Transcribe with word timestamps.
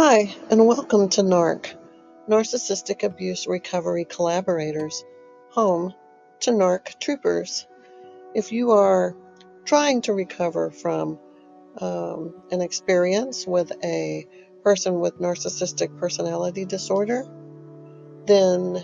Hi, 0.00 0.32
and 0.48 0.64
welcome 0.64 1.08
to 1.08 1.22
NARC, 1.22 1.74
Narcissistic 2.28 3.02
Abuse 3.02 3.48
Recovery 3.48 4.04
Collaborators, 4.04 5.04
home 5.50 5.92
to 6.38 6.52
NARC 6.52 7.00
Troopers. 7.00 7.66
If 8.32 8.52
you 8.52 8.70
are 8.70 9.16
trying 9.64 10.02
to 10.02 10.12
recover 10.12 10.70
from 10.70 11.18
um, 11.80 12.32
an 12.52 12.60
experience 12.60 13.44
with 13.44 13.72
a 13.82 14.28
person 14.62 15.00
with 15.00 15.18
narcissistic 15.18 15.98
personality 15.98 16.64
disorder, 16.64 17.24
then 18.24 18.78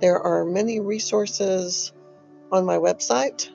there 0.00 0.20
are 0.20 0.44
many 0.44 0.78
resources 0.78 1.92
on 2.52 2.64
my 2.64 2.76
website. 2.76 3.48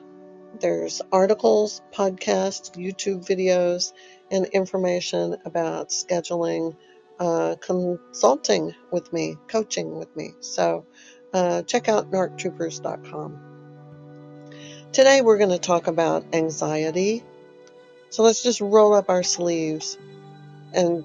There's 0.60 1.00
articles, 1.10 1.80
podcasts, 1.94 2.76
YouTube 2.76 3.26
videos, 3.26 3.94
and 4.30 4.44
information 4.44 5.38
about 5.46 5.88
scheduling 5.88 6.76
uh, 7.18 7.56
consulting 7.60 8.74
with 8.90 9.12
me, 9.12 9.36
coaching 9.48 9.96
with 9.96 10.14
me. 10.16 10.34
So 10.40 10.86
uh, 11.32 11.62
check 11.62 11.88
out 11.88 12.10
narctroopers.com. 12.10 13.40
Today 14.92 15.20
we're 15.22 15.38
going 15.38 15.50
to 15.50 15.58
talk 15.58 15.86
about 15.86 16.24
anxiety. 16.32 17.22
So 18.10 18.22
let's 18.22 18.42
just 18.42 18.60
roll 18.60 18.94
up 18.94 19.10
our 19.10 19.22
sleeves 19.22 19.98
and 20.72 21.04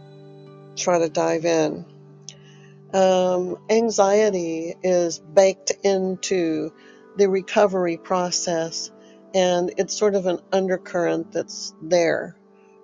try 0.76 1.00
to 1.00 1.10
dive 1.10 1.46
in. 1.46 1.86
Um, 2.94 3.58
anxiety 3.70 4.76
is 4.84 5.20
baked 5.20 5.72
into 5.84 6.74
the 7.18 7.30
recovery 7.30 7.98
process 7.98 8.92
and 9.34 9.74
it's 9.78 9.98
sort 9.98 10.16
of 10.16 10.26
an 10.26 10.40
undercurrent 10.52 11.32
that's 11.32 11.74
there 11.82 12.36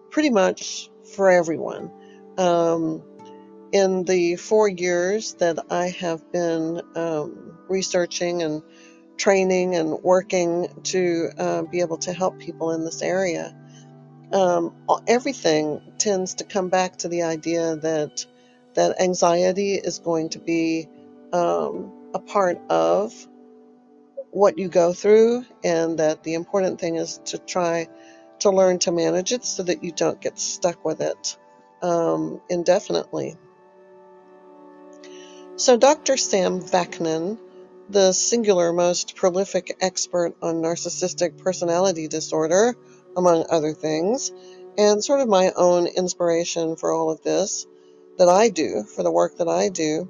pretty 0.09 0.30
much 0.30 0.89
for 1.16 1.30
everyone. 1.30 1.92
Um, 2.38 3.03
in 3.72 4.04
the 4.04 4.36
four 4.36 4.68
years 4.68 5.34
that 5.36 5.60
I 5.70 5.90
have 6.00 6.32
been 6.32 6.82
um, 6.96 7.58
researching 7.68 8.42
and 8.44 8.64
training 9.18 9.76
and 9.76 9.92
working 10.04 10.68
to 10.84 11.30
uh, 11.38 11.62
be 11.64 11.82
able 11.82 11.98
to 11.98 12.14
help 12.14 12.40
people 12.40 12.72
in 12.72 12.86
this 12.86 13.02
area, 13.02 13.56
um, 14.32 14.76
everything 15.08 15.82
tends 15.98 16.36
to 16.36 16.44
come 16.44 16.70
back 16.70 16.98
to 16.98 17.08
the 17.08 17.23
idea 17.23 17.76
that 17.78 18.26
that 18.76 19.02
anxiety 19.02 19.73
is 19.73 20.00
going 20.00 20.30
to 20.30 20.40
be 20.40 20.88
um, 21.34 21.92
a 22.14 22.20
part 22.20 22.60
of 22.70 23.14
what 24.32 24.58
you 24.60 24.68
go 24.68 24.94
through, 24.94 25.45
and 25.64 26.00
that 26.00 26.23
the 26.23 26.36
important 26.36 26.80
thing 26.80 26.95
is 26.95 27.20
to 27.26 27.38
try 27.40 27.88
to 28.40 28.52
learn 28.52 28.78
to 28.78 28.92
manage 28.92 29.32
it 29.32 29.44
so 29.44 29.64
that 29.64 29.84
you 29.84 29.92
don't 29.92 30.22
get 30.22 30.38
stuck 30.38 30.86
with 30.86 31.02
it 31.02 31.38
um, 31.82 32.40
indefinitely. 32.50 33.36
So 35.58 35.75
Dr. 35.75 36.17
Sam 36.17 36.61
Vaknin, 36.61 37.39
the 37.89 38.11
singular 38.11 38.72
most 38.72 39.16
prolific 39.16 39.75
expert 39.81 40.36
on 40.39 40.61
narcissistic 40.61 41.39
personality 41.39 42.08
disorder, 42.08 42.75
among 43.17 43.47
other 43.49 43.73
things, 43.73 44.31
and 44.77 45.03
sort 45.03 45.19
of 45.19 45.27
my 45.27 45.52
own 45.55 45.88
inspiration 45.88 46.75
for 46.75 46.94
all 46.94 47.09
of 47.09 47.23
this 47.23 47.66
that 48.19 48.30
I 48.30 48.49
do, 48.49 48.83
for 48.83 49.02
the 49.02 49.11
work 49.11 49.39
that 49.39 49.47
I 49.47 49.69
do, 49.69 50.08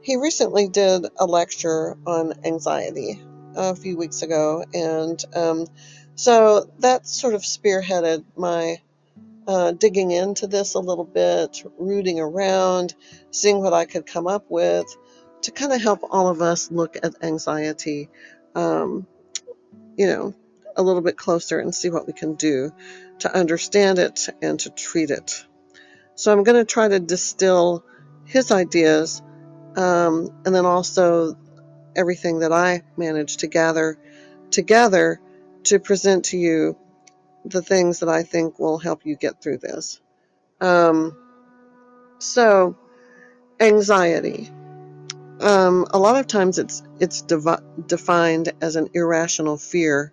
he 0.00 0.16
recently 0.16 0.66
did 0.66 1.04
a 1.18 1.26
lecture 1.26 1.98
on 2.06 2.32
anxiety 2.46 3.20
a 3.54 3.76
few 3.76 3.98
weeks 3.98 4.22
ago. 4.22 4.64
And 4.72 5.22
um, 5.34 5.66
so 6.14 6.70
that 6.78 7.06
sort 7.06 7.34
of 7.34 7.42
spearheaded 7.42 8.24
my 8.34 8.80
uh, 9.46 9.72
digging 9.72 10.10
into 10.10 10.46
this 10.46 10.74
a 10.74 10.80
little 10.80 11.04
bit, 11.04 11.62
rooting 11.78 12.20
around, 12.20 12.94
seeing 13.30 13.60
what 13.62 13.72
I 13.72 13.84
could 13.84 14.06
come 14.06 14.26
up 14.26 14.46
with 14.48 14.86
to 15.42 15.50
kind 15.50 15.72
of 15.72 15.80
help 15.80 16.00
all 16.10 16.28
of 16.28 16.42
us 16.42 16.70
look 16.70 16.96
at 16.96 17.22
anxiety, 17.22 18.08
um, 18.54 19.06
you 19.96 20.06
know, 20.06 20.34
a 20.76 20.82
little 20.82 21.02
bit 21.02 21.16
closer 21.16 21.58
and 21.58 21.74
see 21.74 21.90
what 21.90 22.06
we 22.06 22.12
can 22.12 22.34
do 22.34 22.72
to 23.20 23.34
understand 23.34 23.98
it 23.98 24.28
and 24.42 24.60
to 24.60 24.70
treat 24.70 25.10
it. 25.10 25.44
So 26.16 26.32
I'm 26.32 26.44
going 26.44 26.58
to 26.58 26.64
try 26.64 26.88
to 26.88 26.98
distill 26.98 27.84
his 28.24 28.50
ideas 28.50 29.22
um, 29.76 30.30
and 30.44 30.54
then 30.54 30.66
also 30.66 31.38
everything 31.94 32.40
that 32.40 32.52
I 32.52 32.82
managed 32.96 33.40
to 33.40 33.46
gather 33.46 33.98
together 34.50 35.20
to 35.64 35.78
present 35.78 36.26
to 36.26 36.38
you 36.38 36.76
the 37.46 37.62
things 37.62 38.00
that 38.00 38.08
I 38.08 38.22
think 38.22 38.58
will 38.58 38.78
help 38.78 39.06
you 39.06 39.16
get 39.16 39.42
through 39.42 39.58
this. 39.58 40.00
Um, 40.60 41.16
so, 42.18 42.76
anxiety. 43.60 44.50
Um, 45.40 45.86
a 45.90 45.98
lot 45.98 46.16
of 46.16 46.26
times 46.26 46.58
it's 46.58 46.82
it's 46.98 47.22
devi- 47.22 47.62
defined 47.86 48.52
as 48.62 48.76
an 48.76 48.88
irrational 48.94 49.58
fear, 49.58 50.12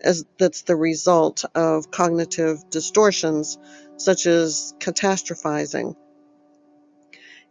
as 0.00 0.24
that's 0.38 0.62
the 0.62 0.76
result 0.76 1.44
of 1.54 1.90
cognitive 1.90 2.70
distortions 2.70 3.58
such 3.96 4.26
as 4.26 4.74
catastrophizing. 4.78 5.96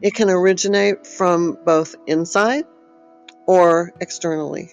It 0.01 0.13
can 0.13 0.30
originate 0.30 1.06
from 1.06 1.57
both 1.66 1.95
inside 2.07 2.66
or 3.45 3.94
externally. 4.00 4.72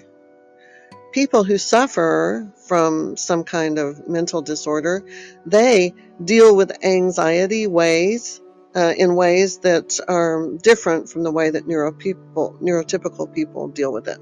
People 1.13 1.45
who 1.45 1.59
suffer 1.59 2.53
from 2.69 3.17
some 3.17 3.45
kind 3.45 3.79
of 3.79 4.09
mental 4.09 4.43
disorder, 4.43 5.05
they 5.45 5.95
deal 6.23 6.55
with 6.55 6.85
anxiety 6.85 7.67
ways 7.67 8.41
uh, 8.77 8.95
in 8.97 9.17
ways 9.17 9.59
that 9.59 9.99
are 10.07 10.49
different 10.63 11.09
from 11.09 11.25
the 11.25 11.33
way 11.33 11.51
that 11.51 11.67
neuro 11.67 11.93
people, 11.93 12.57
neurotypical 12.63 13.33
people 13.35 13.69
deal 13.69 13.93
with 13.93 14.07
it. 14.07 14.19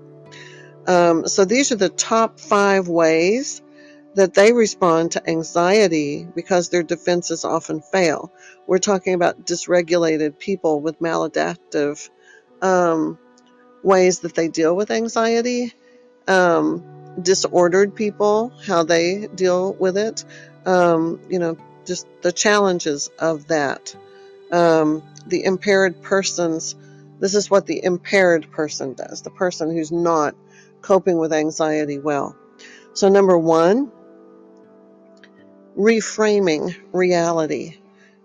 Um, 0.86 1.28
so 1.28 1.44
these 1.44 1.70
are 1.70 1.76
the 1.76 1.90
top 1.90 2.40
five 2.40 2.88
ways 2.88 3.60
that 4.14 4.32
they 4.32 4.52
respond 4.52 5.12
to 5.12 5.30
anxiety 5.30 6.26
because 6.34 6.70
their 6.70 6.82
defenses 6.82 7.44
often 7.44 7.82
fail. 7.82 8.32
We're 8.66 8.78
talking 8.78 9.14
about 9.14 9.46
dysregulated 9.46 10.38
people 10.38 10.80
with 10.80 10.98
maladaptive 10.98 12.08
um, 12.62 13.18
ways 13.82 14.20
that 14.20 14.34
they 14.34 14.48
deal 14.48 14.74
with 14.74 14.90
anxiety, 14.90 15.74
um, 16.28 16.84
disordered 17.20 17.96
people, 17.96 18.52
how 18.64 18.84
they 18.84 19.26
deal 19.34 19.72
with 19.72 19.96
it, 19.96 20.24
um, 20.66 21.20
you 21.28 21.38
know, 21.38 21.56
just 21.84 22.06
the 22.22 22.32
challenges 22.32 23.10
of 23.18 23.48
that. 23.48 23.96
Um, 24.52 25.02
the 25.26 25.44
impaired 25.44 26.02
persons, 26.02 26.76
this 27.18 27.34
is 27.34 27.50
what 27.50 27.66
the 27.66 27.82
impaired 27.82 28.50
person 28.50 28.94
does, 28.94 29.22
the 29.22 29.30
person 29.30 29.70
who's 29.70 29.90
not 29.90 30.34
coping 30.80 31.18
with 31.18 31.32
anxiety 31.32 31.98
well. 31.98 32.36
So, 32.94 33.08
number 33.08 33.36
one, 33.36 33.90
reframing 35.76 36.74
reality 36.92 37.78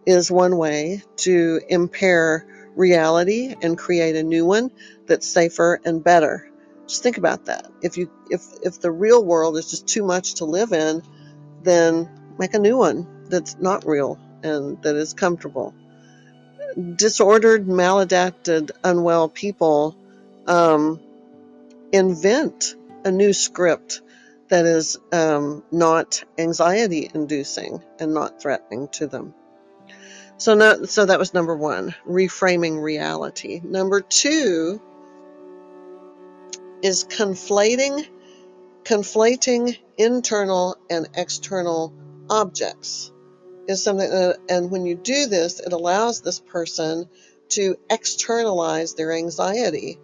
is 0.06 0.32
one 0.32 0.58
way 0.58 1.04
to 1.18 1.62
impair 1.70 2.46
reality 2.76 3.56
and 3.62 3.78
create 3.78 4.16
a 4.16 4.24
new 4.24 4.46
one 4.46 4.72
that's 5.06 5.28
safer 5.28 5.80
and 5.86 6.04
better. 6.04 6.50
Just 6.88 7.04
think 7.04 7.18
about 7.18 7.46
that. 7.46 7.72
If 7.82 7.98
you 7.98 8.12
if 8.30 8.44
if 8.62 8.82
the 8.82 8.92
real 8.92 9.24
world 9.24 9.58
is 9.58 9.70
just 9.70 9.88
too 9.88 10.04
much 10.04 10.36
to 10.36 10.46
live 10.46 10.74
in, 10.74 11.02
then 11.64 12.10
make 12.38 12.54
a 12.54 12.60
new 12.60 12.78
one 12.78 13.26
that's 13.30 13.58
not 13.58 13.86
real 13.86 14.20
and 14.44 14.82
that 14.84 14.96
is 14.96 15.14
comfortable. 15.14 15.74
Disordered, 16.96 17.68
maladapted, 17.68 18.72
unwell 18.84 19.30
people 19.30 19.96
um, 20.48 21.00
invent 21.92 22.76
a 23.06 23.12
new 23.12 23.32
script 23.32 24.02
that 24.50 24.66
is 24.66 24.98
um, 25.12 25.64
not 25.72 26.24
anxiety 26.38 27.10
inducing 27.14 27.82
and 28.00 28.14
not 28.14 28.42
threatening 28.42 28.88
to 28.90 29.08
them. 29.08 29.34
So, 30.38 30.56
no, 30.56 30.84
so 30.86 31.06
that 31.06 31.20
was 31.20 31.34
number 31.34 31.56
one, 31.56 31.96
reframing 32.08 32.82
reality. 32.82 33.62
Number 33.64 34.02
two 34.02 34.82
is 36.84 37.06
conflating, 37.06 38.06
conflating 38.84 39.78
internal 39.98 40.78
and 40.90 41.08
external 41.16 41.94
objects. 42.30 43.12
Is 43.68 43.82
something 43.82 44.10
that, 44.10 44.40
and 44.50 44.70
when 44.70 44.86
you 44.86 44.96
do 44.96 45.28
this, 45.28 45.62
it 45.62 45.72
allows 45.72 46.22
this 46.22 46.42
person 46.42 47.08
to 47.50 47.78
externalize 47.90 48.94
their 48.94 49.14
anxiety, 49.14 49.98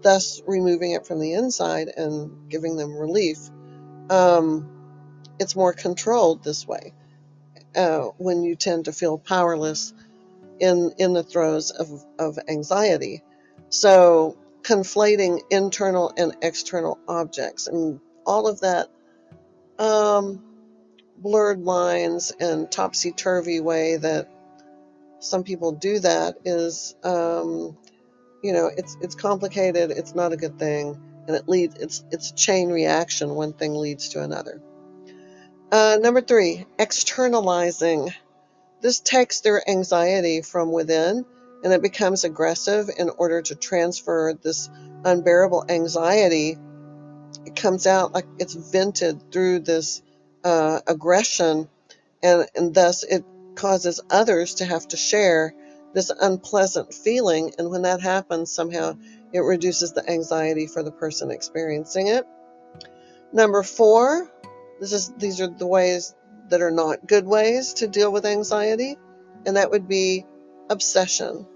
thus 0.00 0.42
removing 0.46 0.92
it 0.92 1.06
from 1.06 1.20
the 1.20 1.34
inside 1.34 1.88
and 1.88 2.48
giving 2.50 2.76
them 2.76 2.96
relief. 2.96 3.38
Um, 4.08 4.70
it's 5.38 5.54
more 5.54 5.74
controlled 5.74 6.42
this 6.42 6.66
way 6.66 6.94
uh, 7.76 8.04
when 8.18 8.42
you 8.42 8.56
tend 8.56 8.86
to 8.86 8.92
feel 8.92 9.18
powerless 9.18 9.92
in 10.60 10.92
in 10.98 11.12
the 11.12 11.22
throes 11.22 11.70
of, 11.70 11.88
of 12.18 12.38
anxiety. 12.48 13.22
So 13.68 14.38
conflating 14.62 15.40
internal 15.50 16.12
and 16.16 16.36
external 16.42 16.98
objects 17.08 17.66
and 17.66 18.00
all 18.24 18.46
of 18.46 18.60
that 18.60 18.88
um, 19.78 20.42
blurred 21.16 21.60
lines 21.60 22.32
and 22.38 22.70
topsy 22.70 23.12
turvy 23.12 23.60
way 23.60 23.96
that 23.96 24.28
some 25.20 25.44
people 25.44 25.72
do 25.72 25.98
that 26.00 26.36
is, 26.44 26.94
um, 27.04 27.76
you 28.42 28.52
know, 28.52 28.70
it's 28.76 28.96
it's 29.00 29.14
complicated. 29.14 29.90
It's 29.90 30.14
not 30.14 30.32
a 30.32 30.36
good 30.36 30.58
thing, 30.58 31.00
and 31.26 31.36
it 31.36 31.48
leads. 31.48 31.76
It's 31.76 32.04
it's 32.10 32.30
a 32.30 32.34
chain 32.34 32.70
reaction. 32.70 33.30
One 33.30 33.52
thing 33.52 33.74
leads 33.74 34.10
to 34.10 34.22
another. 34.22 34.60
Uh, 35.70 35.98
number 36.00 36.20
three, 36.20 36.66
externalizing. 36.78 38.10
This 38.80 38.98
takes 38.98 39.40
their 39.40 39.68
anxiety 39.70 40.42
from 40.42 40.72
within 40.72 41.24
and 41.62 41.72
it 41.72 41.82
becomes 41.82 42.24
aggressive 42.24 42.90
in 42.96 43.10
order 43.10 43.42
to 43.42 43.54
transfer 43.54 44.34
this 44.40 44.68
unbearable 45.04 45.64
anxiety. 45.68 46.58
It 47.46 47.56
comes 47.56 47.86
out 47.86 48.12
like 48.12 48.26
it's 48.38 48.54
vented 48.54 49.32
through 49.32 49.60
this 49.60 50.02
uh, 50.44 50.80
aggression, 50.86 51.68
and, 52.22 52.46
and 52.54 52.74
thus 52.74 53.04
it 53.04 53.24
causes 53.54 54.00
others 54.10 54.54
to 54.54 54.64
have 54.64 54.86
to 54.88 54.96
share 54.96 55.54
this 55.94 56.10
unpleasant 56.10 56.94
feeling. 56.94 57.52
And 57.58 57.70
when 57.70 57.82
that 57.82 58.00
happens, 58.00 58.50
somehow 58.52 58.96
it 59.32 59.40
reduces 59.40 59.92
the 59.92 60.08
anxiety 60.08 60.66
for 60.66 60.82
the 60.82 60.92
person 60.92 61.30
experiencing 61.30 62.08
it. 62.08 62.26
Number 63.32 63.62
four, 63.62 64.30
this 64.80 64.92
is 64.92 65.12
these 65.16 65.40
are 65.40 65.48
the 65.48 65.66
ways 65.66 66.14
that 66.48 66.60
are 66.60 66.70
not 66.70 67.06
good 67.06 67.26
ways 67.26 67.74
to 67.74 67.88
deal 67.88 68.12
with 68.12 68.26
anxiety, 68.26 68.96
and 69.46 69.56
that 69.56 69.70
would 69.70 69.88
be 69.88 70.26
obsession. 70.68 71.46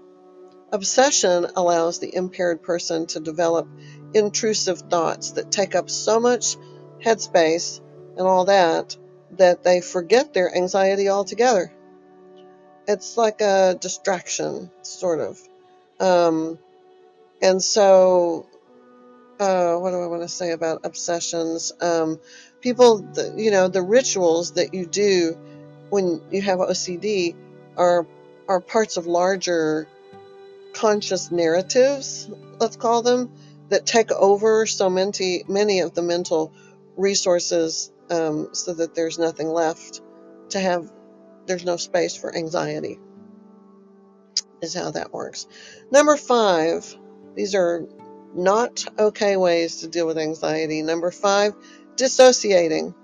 Obsession 0.71 1.47
allows 1.55 1.99
the 1.99 2.13
impaired 2.13 2.61
person 2.61 3.05
to 3.07 3.19
develop 3.19 3.67
intrusive 4.13 4.79
thoughts 4.81 5.31
that 5.31 5.51
take 5.51 5.75
up 5.75 5.89
so 5.89 6.19
much 6.19 6.57
headspace 7.03 7.79
and 8.17 8.27
all 8.27 8.45
that 8.45 8.97
that 9.31 9.63
they 9.63 9.81
forget 9.81 10.33
their 10.33 10.53
anxiety 10.53 11.09
altogether. 11.09 11.71
It's 12.87 13.17
like 13.17 13.41
a 13.41 13.77
distraction, 13.79 14.71
sort 14.81 15.19
of. 15.19 15.39
Um, 15.99 16.57
and 17.41 17.61
so 17.61 18.47
uh, 19.39 19.75
what 19.75 19.91
do 19.91 20.01
I 20.01 20.07
want 20.07 20.23
to 20.23 20.29
say 20.29 20.51
about 20.51 20.81
obsessions? 20.85 21.71
Um, 21.81 22.19
people, 22.61 22.99
the, 22.99 23.33
you 23.37 23.51
know, 23.51 23.67
the 23.67 23.81
rituals 23.81 24.53
that 24.53 24.73
you 24.73 24.85
do 24.85 25.37
when 25.89 26.21
you 26.31 26.41
have 26.41 26.59
OCD 26.59 27.35
are 27.77 28.05
are 28.47 28.61
parts 28.61 28.97
of 28.97 29.07
larger 29.07 29.87
conscious 30.77 31.31
narratives, 31.31 32.29
let's 32.59 32.75
call 32.75 33.01
them, 33.01 33.31
that 33.69 33.85
take 33.85 34.11
over 34.11 34.65
so 34.65 34.89
many 34.89 35.43
many 35.47 35.79
of 35.79 35.93
the 35.93 36.01
mental 36.03 36.53
resources, 36.95 37.91
um, 38.09 38.49
so 38.53 38.73
that 38.73 38.93
there's 38.93 39.17
nothing 39.17 39.49
left 39.49 40.01
to 40.49 40.59
have. 40.59 40.91
There's 41.47 41.65
no 41.65 41.77
space 41.77 42.15
for 42.15 42.35
anxiety. 42.35 42.99
Is 44.61 44.73
how 44.73 44.91
that 44.91 45.13
works. 45.13 45.47
Number 45.91 46.15
five. 46.17 46.95
These 47.35 47.53
are 47.53 47.85
not 48.33 48.83
okay 48.97 49.37
ways 49.37 49.81
to 49.81 49.87
deal 49.87 50.07
with 50.07 50.17
anxiety. 50.17 50.81
Number 50.81 51.11
five, 51.11 51.53
dissociating. 51.95 52.95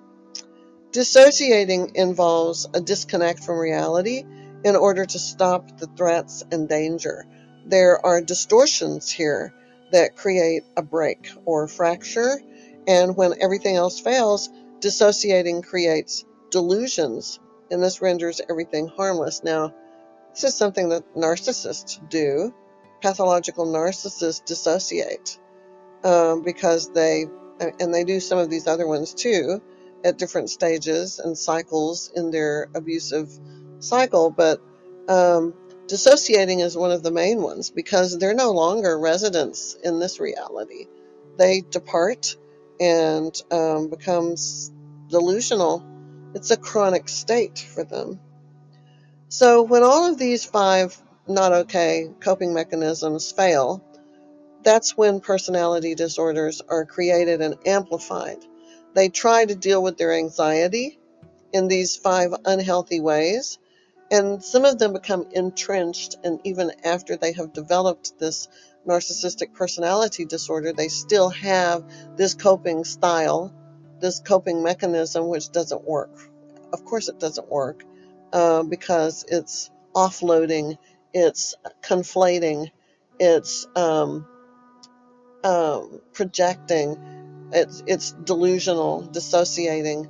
Dissociating 0.92 1.92
involves 1.96 2.68
a 2.74 2.82
disconnect 2.82 3.44
from 3.44 3.60
reality 3.60 4.24
in 4.64 4.76
order 4.76 5.06
to 5.06 5.20
stop 5.20 5.78
the 5.78 5.88
threats 5.88 6.44
and 6.52 6.68
danger. 6.68 7.26
There 7.66 8.06
are 8.06 8.22
distortions 8.22 9.10
here 9.12 9.54
that 9.92 10.16
create 10.16 10.64
a 10.76 10.82
break 10.82 11.30
or 11.46 11.64
a 11.64 11.70
fracture, 11.70 12.42
and 12.88 13.16
when 13.16 13.42
everything 13.42 13.76
else 13.76 14.00
fails, 14.00 14.50
dissociating 14.80 15.62
creates 15.62 16.26
delusions, 16.52 17.40
and 17.72 17.82
this 17.82 18.02
renders 18.02 18.42
everything 18.50 18.88
harmless. 18.88 19.44
Now, 19.44 19.74
this 20.32 20.44
is 20.44 20.56
something 20.56 20.90
that 20.90 21.16
narcissists 21.16 21.98
do 22.10 22.54
pathological 23.02 23.66
narcissists 23.68 24.44
dissociate 24.46 25.38
um, 26.04 26.42
because 26.42 26.92
they, 26.92 27.26
and 27.80 27.94
they 27.94 28.04
do 28.04 28.20
some 28.20 28.40
of 28.40 28.50
these 28.50 28.66
other 28.68 28.88
ones 28.88 29.14
too, 29.14 29.62
at 30.04 30.18
different 30.18 30.50
stages 30.50 31.20
and 31.20 31.38
cycles 31.38 32.12
in 32.16 32.32
their 32.32 32.70
abusive 32.76 33.30
cycle. 33.80 34.32
But 34.32 34.62
um, 35.08 35.54
dissociating 35.88 36.62
is 36.62 36.78
one 36.78 36.92
of 36.92 37.04
the 37.04 37.12
main 37.12 37.42
ones 37.42 37.72
because 37.72 38.18
they're 38.18 38.36
no 38.36 38.52
longer 38.52 38.98
residents 39.00 39.76
in 39.84 40.00
this 40.00 40.20
reality. 40.20 40.88
They 41.38 41.62
depart 41.62 42.36
and 42.80 43.36
um, 43.52 43.90
becomes 43.90 44.72
delusional. 45.10 45.86
It's 46.36 46.52
a 46.52 46.58
chronic 46.58 47.10
state 47.10 47.60
for 47.60 47.84
them. 47.84 48.20
So 49.30 49.64
when 49.64 49.84
all 49.84 50.12
of 50.12 50.18
these 50.20 50.46
five 50.46 50.96
not 51.28 51.54
okay 51.54 52.12
coping 52.22 52.54
mechanisms 52.54 53.32
fail, 53.32 53.84
that's 54.64 54.98
when 54.98 55.22
personality 55.22 55.96
disorders 55.96 56.62
are 56.70 56.86
created 56.86 57.42
and 57.42 57.56
amplified. 57.66 58.40
They 58.96 59.10
try 59.10 59.46
to 59.46 59.56
deal 59.56 59.84
with 59.84 59.98
their 59.98 60.14
anxiety 60.14 61.00
in 61.54 61.68
these 61.68 61.96
five 61.98 62.34
unhealthy 62.46 63.00
ways, 63.00 63.60
and 64.14 64.44
some 64.44 64.64
of 64.66 64.80
them 64.80 64.94
become 64.94 65.28
entrenched, 65.34 66.16
and 66.24 66.40
even 66.46 66.72
after 66.86 67.18
they 67.18 67.34
have 67.34 67.52
developed 67.54 68.20
this 68.20 68.48
narcissistic 68.88 69.54
personality 69.54 70.26
disorder, 70.26 70.72
they 70.72 70.88
still 70.88 71.30
have 71.30 71.84
this 72.16 72.34
coping 72.36 72.86
style, 72.86 73.54
this 74.00 74.22
coping 74.22 74.64
mechanism, 74.64 75.28
which 75.28 75.52
doesn't 75.52 75.84
work. 75.84 76.12
Of 76.72 76.86
course, 76.86 77.10
it 77.10 77.20
doesn't 77.20 77.50
work 77.50 77.84
uh, 78.32 78.64
because 78.64 79.26
it's 79.28 79.70
offloading 79.96 80.78
it's 81.14 81.56
conflating, 81.82 82.72
it's 83.20 83.68
um, 83.76 84.26
um, 85.44 86.02
projecting, 86.14 87.50
it's, 87.54 87.84
it's 87.86 88.12
delusional, 88.12 89.02
dissociating. 89.02 90.10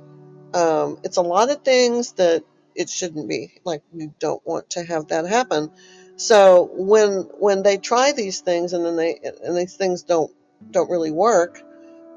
Um, 0.54 0.98
it's 1.04 1.18
a 1.18 1.22
lot 1.22 1.50
of 1.50 1.62
things 1.62 2.12
that 2.12 2.44
it 2.74 2.88
shouldn't 2.90 3.28
be. 3.28 3.60
Like 3.64 3.82
we 3.92 4.10
don't 4.18 4.44
want 4.46 4.70
to 4.70 4.84
have 4.84 5.08
that 5.08 5.26
happen. 5.26 5.70
So 6.16 6.68
when 6.72 7.28
when 7.38 7.62
they 7.62 7.76
try 7.76 8.12
these 8.12 8.40
things 8.40 8.72
and 8.72 8.84
then 8.84 8.96
they 8.96 9.18
and 9.42 9.56
these 9.56 9.76
things 9.76 10.02
don't 10.02 10.30
don't 10.70 10.90
really 10.90 11.10
work, 11.10 11.62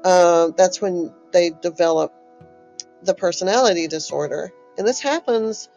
uh, 0.04 0.50
that's 0.56 0.80
when 0.80 1.12
they 1.32 1.50
develop 1.50 2.12
the 3.02 3.14
personality 3.14 3.86
disorder. 3.88 4.52
And 4.76 4.86
this 4.86 5.00
happens 5.00 5.68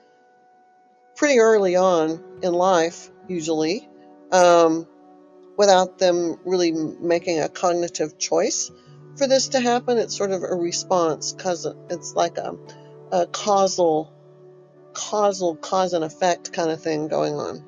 pretty 1.15 1.39
early 1.39 1.75
on 1.75 2.23
in 2.41 2.53
life, 2.53 3.09
usually, 3.27 3.87
um, 4.31 4.87
without 5.57 5.97
them 5.97 6.37
really 6.45 6.71
making 6.71 7.39
a 7.39 7.49
cognitive 7.49 8.17
choice 8.17 8.71
for 9.17 9.27
this 9.27 9.49
to 9.49 9.59
happen. 9.59 9.97
It's 9.97 10.15
sort 10.15 10.31
of 10.31 10.43
a 10.43 10.55
response 10.55 11.33
because 11.33 11.67
it's 11.89 12.15
like 12.15 12.37
a, 12.37 12.55
a 13.11 13.27
causal, 13.27 14.11
causal 14.93 15.55
cause 15.55 15.93
and 15.93 16.03
effect 16.03 16.53
kind 16.53 16.71
of 16.71 16.81
thing 16.81 17.07
going 17.07 17.33
on. 17.33 17.63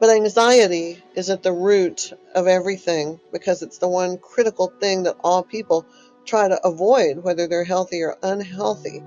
But 0.00 0.10
anxiety 0.10 1.02
is 1.14 1.28
at 1.28 1.42
the 1.42 1.52
root 1.52 2.12
of 2.34 2.46
everything 2.46 3.20
because 3.32 3.60
it's 3.60 3.78
the 3.78 3.88
one 3.88 4.16
critical 4.16 4.72
thing 4.80 5.02
that 5.02 5.16
all 5.22 5.42
people 5.42 5.84
try 6.24 6.48
to 6.48 6.66
avoid, 6.66 7.18
whether 7.18 7.46
they're 7.46 7.64
healthy 7.64 8.02
or 8.02 8.16
unhealthy. 8.22 9.02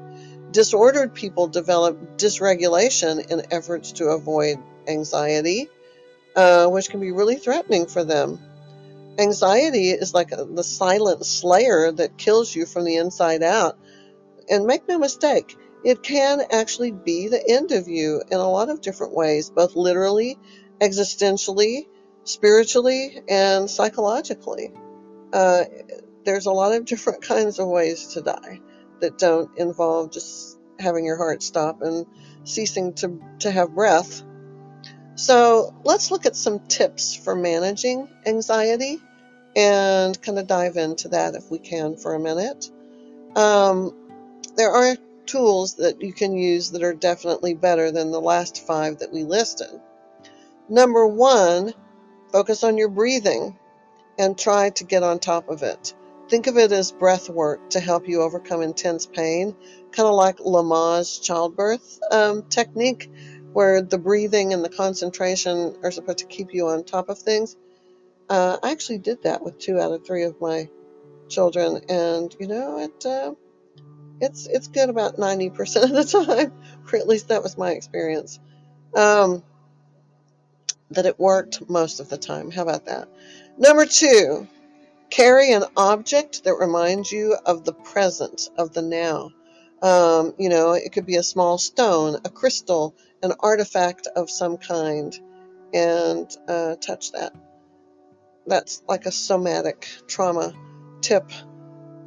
Disordered 0.52 1.16
people 1.16 1.48
develop 1.48 2.18
dysregulation 2.18 3.32
in 3.32 3.52
efforts 3.52 3.94
to 3.94 4.10
avoid 4.10 4.60
anxiety, 4.88 5.68
uh, 6.36 6.68
which 6.68 6.90
can 6.90 7.00
be 7.00 7.12
really 7.12 7.38
threatening 7.38 7.88
for 7.88 8.04
them. 8.04 8.40
Anxiety 9.18 9.90
is 9.90 10.14
like 10.14 10.32
a, 10.32 10.46
the 10.46 10.64
silent 10.64 11.26
slayer 11.26 11.92
that 11.92 12.18
kills 12.18 12.56
you 12.56 12.68
from 12.68 12.86
the 12.86 12.98
inside 12.98 13.42
out. 13.42 13.80
And 14.50 14.66
make 14.66 14.88
no 14.88 15.00
mistake, 15.00 15.56
it 15.84 16.02
can 16.02 16.42
actually 16.52 16.92
be 16.92 17.28
the 17.28 17.44
end 17.50 17.72
of 17.72 17.88
you 17.88 18.22
in 18.32 18.38
a 18.38 18.50
lot 18.50 18.70
of 18.70 18.82
different 18.82 19.14
ways, 19.14 19.50
both 19.50 19.76
literally, 19.76 20.38
existentially, 20.80 21.88
spiritually, 22.24 23.22
and 23.28 23.70
psychologically. 23.70 24.72
Uh, 25.32 25.66
there's 26.24 26.46
a 26.46 26.52
lot 26.52 26.74
of 26.74 26.86
different 26.86 27.22
kinds 27.28 27.60
of 27.60 27.68
ways 27.68 28.08
to 28.14 28.22
die 28.22 28.62
that 29.02 29.18
don't 29.18 29.58
involve 29.58 30.12
just 30.12 30.58
having 30.80 31.06
your 31.06 31.18
heart 31.18 31.44
stop 31.44 31.82
and 31.82 32.06
ceasing 32.46 32.94
to, 32.94 33.22
to 33.40 33.52
have 33.52 33.76
breath. 33.76 34.24
So 35.16 35.76
let's 35.84 36.12
look 36.12 36.26
at 36.26 36.36
some 36.36 36.60
tips 36.60 37.16
for 37.16 37.36
managing 37.36 38.08
anxiety 38.26 39.00
and 39.56 40.20
kind 40.22 40.40
of 40.40 40.48
dive 40.48 40.78
into 40.78 41.10
that 41.10 41.36
if 41.36 41.52
we 41.52 41.60
can 41.60 41.98
for 41.98 42.16
a 42.16 42.20
minute. 42.20 42.72
Um, 43.36 43.94
there 44.56 44.72
are 44.72 44.98
tools 45.26 45.76
that 45.76 46.02
you 46.02 46.14
can 46.14 46.36
use 46.36 46.72
that 46.72 46.84
are 46.84 46.94
definitely 46.94 47.54
better 47.54 47.92
than 47.92 48.12
the 48.12 48.22
last 48.22 48.66
five 48.66 49.00
that 49.00 49.12
we 49.12 49.24
listed. 49.24 49.70
Number 50.70 51.06
one, 51.06 51.74
focus 52.32 52.64
on 52.64 52.78
your 52.78 52.90
breathing 52.90 53.58
and 54.18 54.38
try 54.38 54.70
to 54.72 54.84
get 54.84 55.04
on 55.04 55.20
top 55.20 55.50
of 55.50 55.64
it. 55.64 55.94
Think 56.30 56.48
of 56.48 56.58
it 56.58 56.72
as 56.72 56.92
breath 56.92 57.30
work 57.30 57.72
to 57.72 57.80
help 57.80 58.08
you 58.08 58.22
overcome 58.22 58.62
intense 58.62 59.06
pain, 59.06 59.56
kind 59.92 60.08
of 60.08 60.16
like 60.16 60.38
Lamaze 60.38 61.22
childbirth 61.22 62.00
um, 62.12 62.44
technique, 62.44 63.12
where 63.52 63.82
the 63.82 63.98
breathing 63.98 64.54
and 64.54 64.64
the 64.64 64.70
concentration 64.70 65.76
are 65.84 65.92
supposed 65.92 66.20
to 66.20 66.26
keep 66.26 66.54
you 66.54 66.68
on 66.68 66.84
top 66.84 67.10
of 67.10 67.20
things. 67.20 67.56
Uh, 68.30 68.58
I 68.64 68.72
actually 68.72 69.00
did 69.00 69.24
that 69.24 69.44
with 69.44 69.60
two 69.60 69.80
out 69.80 69.92
of 69.92 70.06
three 70.06 70.24
of 70.24 70.40
my 70.40 70.70
children, 71.28 71.82
and 71.90 72.36
you 72.40 72.48
know, 72.48 72.80
it 72.80 73.06
uh, 73.06 73.34
it's 74.20 74.48
it's 74.48 74.68
good 74.68 74.90
about 74.90 75.20
ninety 75.20 75.50
percent 75.50 75.92
of 75.92 76.12
the 76.12 76.26
time, 76.26 76.52
or 76.92 77.00
at 77.00 77.08
least 77.08 77.30
that 77.30 77.44
was 77.44 77.58
my 77.58 77.72
experience. 77.72 78.40
Um, 78.96 79.44
that 80.92 81.06
it 81.06 81.20
worked 81.20 81.70
most 81.70 82.00
of 82.00 82.10
the 82.10 82.18
time. 82.18 82.52
How 82.52 82.62
about 82.62 82.86
that? 82.86 83.10
Number 83.58 83.86
two, 83.86 84.48
carry 85.10 85.52
an 85.52 85.64
object 85.76 86.44
that 86.44 86.56
reminds 86.56 87.12
you 87.12 87.36
of 87.46 87.64
the 87.64 87.74
present, 87.74 88.50
of 88.58 88.74
the 88.74 88.82
now. 88.82 89.32
Um, 89.82 90.34
you 90.38 90.50
know, 90.50 90.74
it 90.74 90.92
could 90.92 91.06
be 91.06 91.18
a 91.18 91.24
small 91.24 91.58
stone, 91.58 92.18
a 92.24 92.30
crystal, 92.30 92.96
an 93.22 93.34
artifact 93.40 94.08
of 94.16 94.30
some 94.30 94.58
kind, 94.58 95.14
and 95.74 96.30
uh, 96.48 96.76
touch 96.76 97.12
that. 97.12 97.34
That's 98.48 98.82
like 98.88 99.06
a 99.06 99.12
somatic 99.12 99.88
trauma 100.08 100.54
tip, 101.02 101.32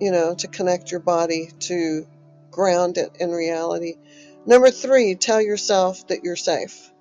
you 0.01 0.11
know, 0.13 0.35
to 0.35 0.49
connect 0.49 0.91
your 0.91 1.01
body 1.01 1.51
to 1.61 2.07
ground 2.51 2.99
it 2.99 3.17
in 3.21 3.31
reality. 3.31 3.95
Number 4.47 4.71
three, 4.71 5.15
tell 5.15 5.41
yourself 5.41 6.07
that 6.09 6.25
you're 6.25 6.37
safe. 6.37 6.93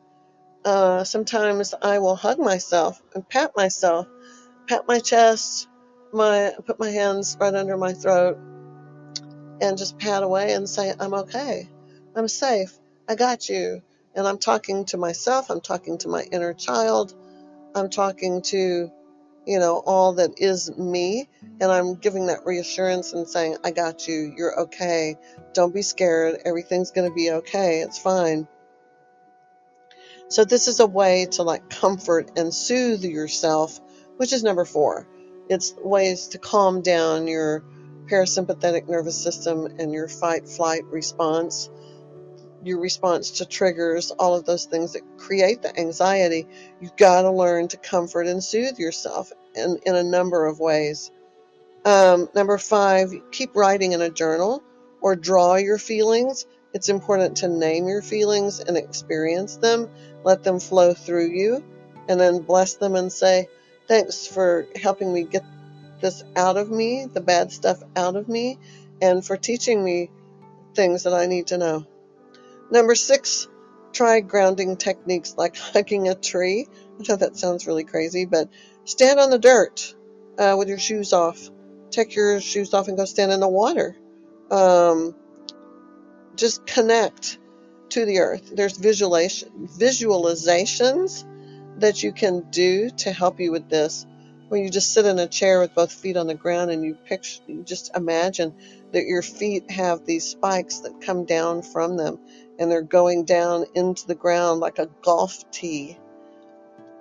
Uh, 0.66 1.04
sometimes 1.04 1.74
I 1.80 2.00
will 2.00 2.16
hug 2.16 2.40
myself 2.40 3.02
and 3.14 3.28
pat 3.28 3.52
myself, 3.56 4.08
pat 4.68 4.88
my 4.88 5.00
chest, 5.00 5.68
my 6.12 6.54
put 6.66 6.80
my 6.80 6.90
hands 6.90 7.38
right 7.40 7.54
under 7.54 7.78
my 7.78 7.94
throat, 7.94 8.38
and 9.62 9.78
just 9.78 9.98
pat 10.00 10.24
away 10.24 10.54
and 10.54 10.68
say, 10.68 10.94
I'm 11.00 11.14
okay. 11.14 11.70
I'm 12.16 12.28
safe. 12.28 12.78
I 13.08 13.16
got 13.16 13.50
you. 13.50 13.82
And 14.16 14.28
I'm 14.28 14.38
talking 14.38 14.86
to 14.86 14.98
myself. 14.98 15.50
I'm 15.50 15.62
talking 15.62 15.98
to 16.00 16.08
my 16.08 16.24
inner 16.32 16.54
child. 16.54 17.14
I'm 17.76 17.90
talking 17.90 18.42
to, 18.44 18.90
you 19.46 19.60
know, 19.60 19.82
all 19.86 20.14
that 20.14 20.32
is 20.38 20.76
me. 20.78 21.30
And 21.62 21.72
I'm 21.72 21.96
giving 21.96 22.28
that 22.28 22.46
reassurance 22.46 23.14
and 23.14 23.28
saying, 23.28 23.58
I 23.64 23.72
got 23.72 24.08
you. 24.08 24.34
You're 24.36 24.62
okay. 24.62 25.16
Don't 25.54 25.74
be 25.74 25.82
scared. 25.82 26.42
Everything's 26.46 26.92
going 26.92 27.10
to 27.10 27.16
be 27.16 27.32
okay. 27.32 27.80
It's 27.80 27.98
fine. 27.98 28.48
So 30.28 30.44
this 30.44 30.68
is 30.68 30.80
a 30.80 30.88
way 30.88 31.28
to 31.34 31.44
like 31.44 31.70
comfort 31.70 32.38
and 32.38 32.54
soothe 32.54 33.04
yourself, 33.04 33.80
which 34.18 34.34
is 34.34 34.44
number 34.44 34.66
four. 34.66 35.08
It's 35.50 35.74
ways 35.78 36.30
to 36.30 36.40
calm 36.40 36.82
down 36.82 37.28
your 37.28 37.64
parasympathetic 38.10 38.88
nervous 38.88 39.22
system 39.22 39.66
and 39.80 39.92
your 39.92 40.08
fight 40.08 40.48
flight 40.48 40.84
response, 40.86 41.70
your 42.66 42.80
response 42.80 43.32
to 43.32 43.46
triggers, 43.46 44.12
all 44.12 44.36
of 44.36 44.46
those 44.46 44.66
things 44.66 44.94
that 44.94 45.18
create 45.18 45.62
the 45.62 45.78
anxiety. 45.80 46.48
You've 46.82 46.96
got 46.96 47.22
to 47.22 47.32
learn 47.32 47.68
to 47.70 47.78
comfort 47.78 48.28
and 48.28 48.44
soothe 48.44 48.80
yourself 48.80 49.32
in, 49.56 49.80
in 49.86 49.96
a 49.96 50.04
number 50.04 50.46
of 50.46 50.60
ways. 50.60 51.12
Um, 51.86 52.28
number 52.34 52.58
five, 52.58 53.14
keep 53.32 53.56
writing 53.56 53.92
in 53.92 54.02
a 54.02 54.10
journal 54.10 54.64
or 55.02 55.16
draw 55.16 55.56
your 55.56 55.78
feelings. 55.78 56.48
It's 56.74 56.90
important 56.90 57.38
to 57.38 57.48
name 57.48 57.88
your 57.88 58.02
feelings 58.02 58.60
and 58.60 58.76
experience 58.76 59.58
them, 59.58 59.90
let 60.24 60.44
them 60.44 60.60
flow 60.60 60.94
through 60.94 61.28
you, 61.28 61.64
and 62.10 62.20
then 62.20 62.42
bless 62.42 62.76
them 62.76 62.96
and 62.96 63.12
say, 63.12 63.48
Thanks 63.88 64.26
for 64.26 64.66
helping 64.82 65.14
me 65.14 65.24
get 65.24 65.44
this 66.02 66.24
out 66.36 66.58
of 66.58 66.72
me, 66.72 67.06
the 67.06 67.22
bad 67.22 67.52
stuff 67.52 67.84
out 67.96 68.16
of 68.16 68.28
me, 68.28 68.58
and 69.00 69.24
for 69.24 69.38
teaching 69.38 69.84
me 69.84 70.10
things 70.74 71.04
that 71.04 71.14
I 71.14 71.28
need 71.28 71.48
to 71.48 71.60
know. 71.60 71.86
Number 72.72 72.96
six, 72.96 73.48
try 73.94 74.20
grounding 74.20 74.78
techniques 74.78 75.36
like 75.38 75.58
hugging 75.74 76.08
a 76.08 76.16
tree. 76.16 76.68
I 77.00 77.04
know 77.08 77.16
that 77.16 77.38
sounds 77.38 77.68
really 77.68 77.84
crazy, 77.84 78.26
but 78.26 78.50
stand 78.86 79.20
on 79.20 79.30
the 79.30 79.40
dirt 79.40 79.96
uh, 80.38 80.56
with 80.58 80.70
your 80.70 80.80
shoes 80.80 81.14
off. 81.14 81.50
Take 81.92 82.16
your 82.16 82.42
shoes 82.42 82.74
off 82.74 82.88
and 82.88 82.98
go 82.98 83.06
stand 83.06 83.32
in 83.32 83.40
the 83.40 83.48
water. 83.48 83.96
Um, 84.52 85.16
just 86.36 86.66
connect 86.66 87.38
to 87.90 88.06
the 88.06 88.20
earth. 88.20 88.52
There's 88.54 88.78
visualization, 88.78 89.68
visualizations 89.68 91.24
that 91.80 92.04
you 92.04 92.12
can 92.12 92.50
do 92.50 92.90
to 92.90 93.12
help 93.12 93.40
you 93.40 93.52
with 93.52 93.70
this 93.70 94.06
when 94.50 94.64
you 94.64 94.70
just 94.70 94.94
sit 94.94 95.06
in 95.06 95.18
a 95.18 95.28
chair 95.28 95.60
with 95.60 95.74
both 95.74 95.92
feet 95.92 96.18
on 96.18 96.28
the 96.28 96.36
ground 96.36 96.70
and 96.70 96.84
you 96.84 96.96
picture, 96.96 97.42
you 97.48 97.64
just 97.64 97.96
imagine 97.96 98.54
that 98.92 99.06
your 99.06 99.22
feet 99.22 99.72
have 99.72 100.06
these 100.06 100.26
spikes 100.26 100.80
that 100.80 101.02
come 101.02 101.26
down 101.26 101.62
from 101.64 101.98
them 101.98 102.20
and 102.60 102.70
they're 102.70 102.82
going 102.82 103.26
down 103.26 103.66
into 103.74 104.06
the 104.08 104.16
ground 104.16 104.60
like 104.60 104.78
a 104.78 104.90
golf 105.02 105.50
tee, 105.52 105.98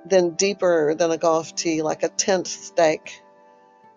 then 0.07 0.31
deeper 0.31 0.95
than 0.95 1.11
a 1.11 1.19
golf 1.19 1.55
tee, 1.55 1.83
like 1.83 2.03
a 2.03 2.09
tent 2.09 2.47
stake. 2.47 3.23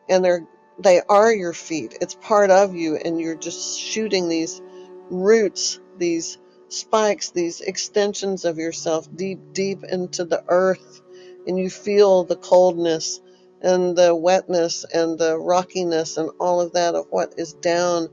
And 0.09 0.23
they're, 0.23 0.45
they 0.79 1.01
are 1.07 1.31
your 1.31 1.53
feet. 1.53 1.97
It's 2.01 2.15
part 2.15 2.51
of 2.51 2.75
you 2.75 2.97
and 2.97 3.19
you're 3.19 3.35
just 3.35 3.79
shooting 3.79 4.27
these 4.27 4.61
roots, 5.09 5.79
these 5.97 6.37
spikes, 6.67 7.31
these 7.31 7.61
extensions 7.61 8.43
of 8.43 8.57
yourself 8.57 9.07
deep, 9.15 9.53
deep 9.53 9.83
into 9.85 10.25
the 10.25 10.43
earth. 10.49 11.01
And 11.47 11.57
you 11.57 11.69
feel 11.69 12.25
the 12.25 12.35
coldness 12.35 13.21
and 13.61 13.97
the 13.97 14.15
wetness 14.15 14.85
and 14.85 15.17
the 15.17 15.37
rockiness 15.37 16.17
and 16.17 16.29
all 16.39 16.61
of 16.61 16.73
that 16.73 16.95
of 16.95 17.07
what 17.09 17.33
is 17.37 17.53
down 17.53 18.09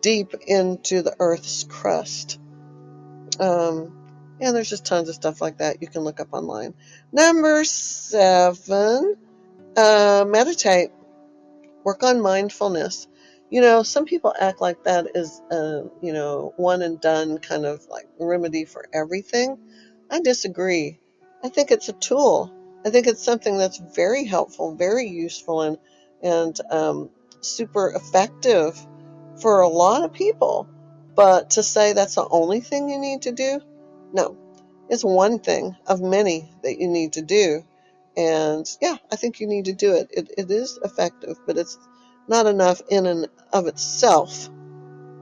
deep 0.00 0.34
into 0.46 1.02
the 1.02 1.14
earth's 1.18 1.64
crust. 1.64 2.38
Um, 3.40 3.94
and 4.40 4.54
there's 4.54 4.70
just 4.70 4.86
tons 4.86 5.08
of 5.08 5.14
stuff 5.14 5.40
like 5.40 5.58
that 5.58 5.82
you 5.82 5.88
can 5.88 6.02
look 6.02 6.20
up 6.20 6.28
online. 6.32 6.74
Number 7.12 7.64
seven, 7.64 9.16
uh, 9.76 10.24
meditate. 10.26 10.90
Work 11.84 12.02
on 12.02 12.20
mindfulness. 12.20 13.08
You 13.50 13.62
know, 13.62 13.82
some 13.82 14.04
people 14.04 14.34
act 14.38 14.60
like 14.60 14.84
that 14.84 15.06
is 15.14 15.40
a, 15.50 15.84
you 16.02 16.12
know, 16.12 16.52
one 16.56 16.82
and 16.82 17.00
done 17.00 17.38
kind 17.38 17.64
of 17.64 17.86
like 17.88 18.06
remedy 18.18 18.64
for 18.64 18.86
everything. 18.92 19.58
I 20.10 20.20
disagree. 20.20 21.00
I 21.42 21.48
think 21.48 21.70
it's 21.70 21.88
a 21.88 21.94
tool. 21.94 22.52
I 22.88 22.90
think 22.90 23.06
it's 23.06 23.22
something 23.22 23.58
that's 23.58 23.76
very 23.76 24.24
helpful, 24.24 24.74
very 24.74 25.08
useful, 25.08 25.60
and 25.60 25.76
and 26.22 26.58
um, 26.70 27.10
super 27.42 27.90
effective 27.90 28.74
for 29.42 29.60
a 29.60 29.68
lot 29.68 30.04
of 30.04 30.14
people. 30.14 30.66
But 31.14 31.50
to 31.50 31.62
say 31.62 31.92
that's 31.92 32.14
the 32.14 32.26
only 32.26 32.60
thing 32.60 32.88
you 32.88 32.98
need 32.98 33.22
to 33.22 33.32
do, 33.32 33.60
no, 34.14 34.38
it's 34.88 35.04
one 35.04 35.38
thing 35.38 35.76
of 35.86 36.00
many 36.00 36.50
that 36.62 36.80
you 36.80 36.88
need 36.88 37.12
to 37.12 37.22
do. 37.22 37.62
And 38.16 38.66
yeah, 38.80 38.96
I 39.12 39.16
think 39.16 39.38
you 39.38 39.46
need 39.46 39.66
to 39.66 39.74
do 39.74 39.94
it. 39.94 40.08
It, 40.10 40.30
it 40.38 40.50
is 40.50 40.78
effective, 40.82 41.36
but 41.46 41.58
it's 41.58 41.76
not 42.26 42.46
enough 42.46 42.80
in 42.88 43.04
and 43.04 43.28
of 43.52 43.66
itself 43.66 44.48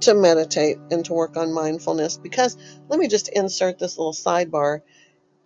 to 0.03 0.15
meditate 0.15 0.79
and 0.93 1.05
to 1.05 1.15
work 1.15 1.37
on 1.37 1.53
mindfulness 1.53 2.17
because 2.17 2.57
let 2.89 3.01
me 3.01 3.09
just 3.09 3.29
insert 3.29 3.81
this 3.81 3.99
little 3.99 4.13
sidebar. 4.13 4.83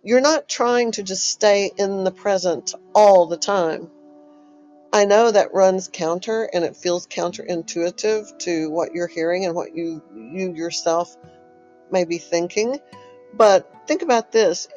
You're 0.03 0.21
not 0.21 0.49
trying 0.49 0.93
to 0.93 1.03
just 1.03 1.25
stay 1.25 1.71
in 1.77 2.03
the 2.03 2.11
present 2.11 2.73
all 2.95 3.27
the 3.27 3.37
time. 3.37 3.89
I 4.91 5.05
know 5.05 5.31
that 5.31 5.53
runs 5.53 5.89
counter 5.91 6.49
and 6.51 6.65
it 6.65 6.75
feels 6.75 7.07
counterintuitive 7.07 8.39
to 8.39 8.69
what 8.69 8.93
you're 8.93 9.07
hearing 9.07 9.45
and 9.45 9.55
what 9.55 9.75
you 9.75 10.01
you 10.13 10.53
yourself 10.53 11.15
may 11.91 12.03
be 12.03 12.17
thinking. 12.17 12.79
But 13.33 13.71
think 13.87 14.01
about 14.01 14.31
this. 14.31 14.67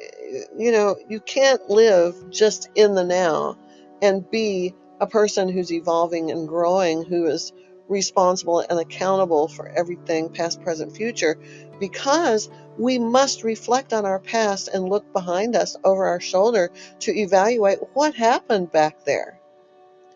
You 0.57 0.71
know, 0.71 0.95
you 1.09 1.19
can't 1.19 1.69
live 1.69 2.29
just 2.29 2.69
in 2.75 2.93
the 2.93 3.03
now 3.03 3.57
and 4.01 4.29
be 4.29 4.75
a 5.01 5.07
person 5.07 5.49
who's 5.49 5.73
evolving 5.73 6.31
and 6.31 6.47
growing, 6.47 7.03
who 7.03 7.25
is 7.25 7.51
responsible 7.87 8.59
and 8.59 8.79
accountable 8.79 9.47
for 9.47 9.67
everything 9.67 10.29
past, 10.29 10.61
present, 10.61 10.95
future, 10.95 11.37
because 11.79 12.49
we 12.77 12.99
must 12.99 13.43
reflect 13.43 13.93
on 13.93 14.05
our 14.05 14.19
past 14.19 14.67
and 14.67 14.89
look 14.89 15.11
behind 15.13 15.55
us 15.55 15.77
over 15.83 16.05
our 16.05 16.19
shoulder 16.19 16.71
to 16.99 17.17
evaluate 17.17 17.79
what 17.93 18.15
happened 18.15 18.71
back 18.71 19.05
there. 19.05 19.39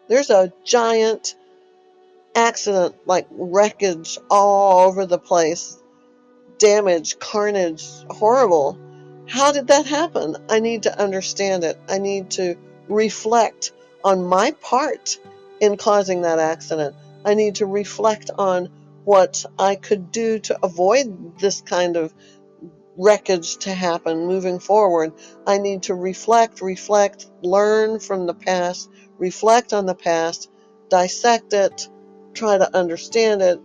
There's 0.08 0.30
a 0.30 0.52
giant 0.64 1.36
accident, 2.36 2.96
like 3.06 3.28
wreckage 3.32 4.18
all 4.30 4.88
over 4.88 5.06
the 5.06 5.20
place, 5.20 5.78
damage, 6.58 7.20
carnage, 7.20 7.88
horrible. 8.10 8.78
How 9.28 9.52
did 9.52 9.68
that 9.68 9.86
happen? 9.86 10.36
I 10.50 10.60
need 10.60 10.84
to 10.84 11.00
understand 11.00 11.64
it. 11.64 11.80
I 11.88 12.00
need 12.00 12.32
to 12.32 12.56
reflect 12.88 13.72
on 14.04 14.26
my 14.26 14.52
part 14.52 15.18
in 15.60 15.78
causing 15.78 16.22
that 16.22 16.40
accident. 16.40 16.96
I 17.24 17.36
need 17.36 17.56
to 17.56 17.66
reflect 17.66 18.32
on 18.38 18.70
what 19.04 19.46
I 19.58 19.76
could 19.76 20.12
do 20.12 20.40
to 20.40 20.60
avoid 20.64 21.40
this 21.40 21.62
kind 21.62 21.98
of 21.98 22.14
wreckage 23.00 23.58
to 23.60 23.74
happen 23.74 24.28
moving 24.28 24.60
forward. 24.60 25.14
I 25.48 25.58
need 25.58 25.84
to 25.84 25.96
reflect, 25.96 26.62
reflect, 26.62 27.28
learn 27.42 28.00
from 28.00 28.28
the 28.28 28.34
past, 28.34 28.90
reflect 29.18 29.74
on 29.74 29.86
the 29.86 29.96
past, 29.96 30.52
dissect 30.90 31.54
it, 31.54 31.88
try 32.34 32.58
to 32.58 32.78
understand 32.78 33.42
it, 33.42 33.60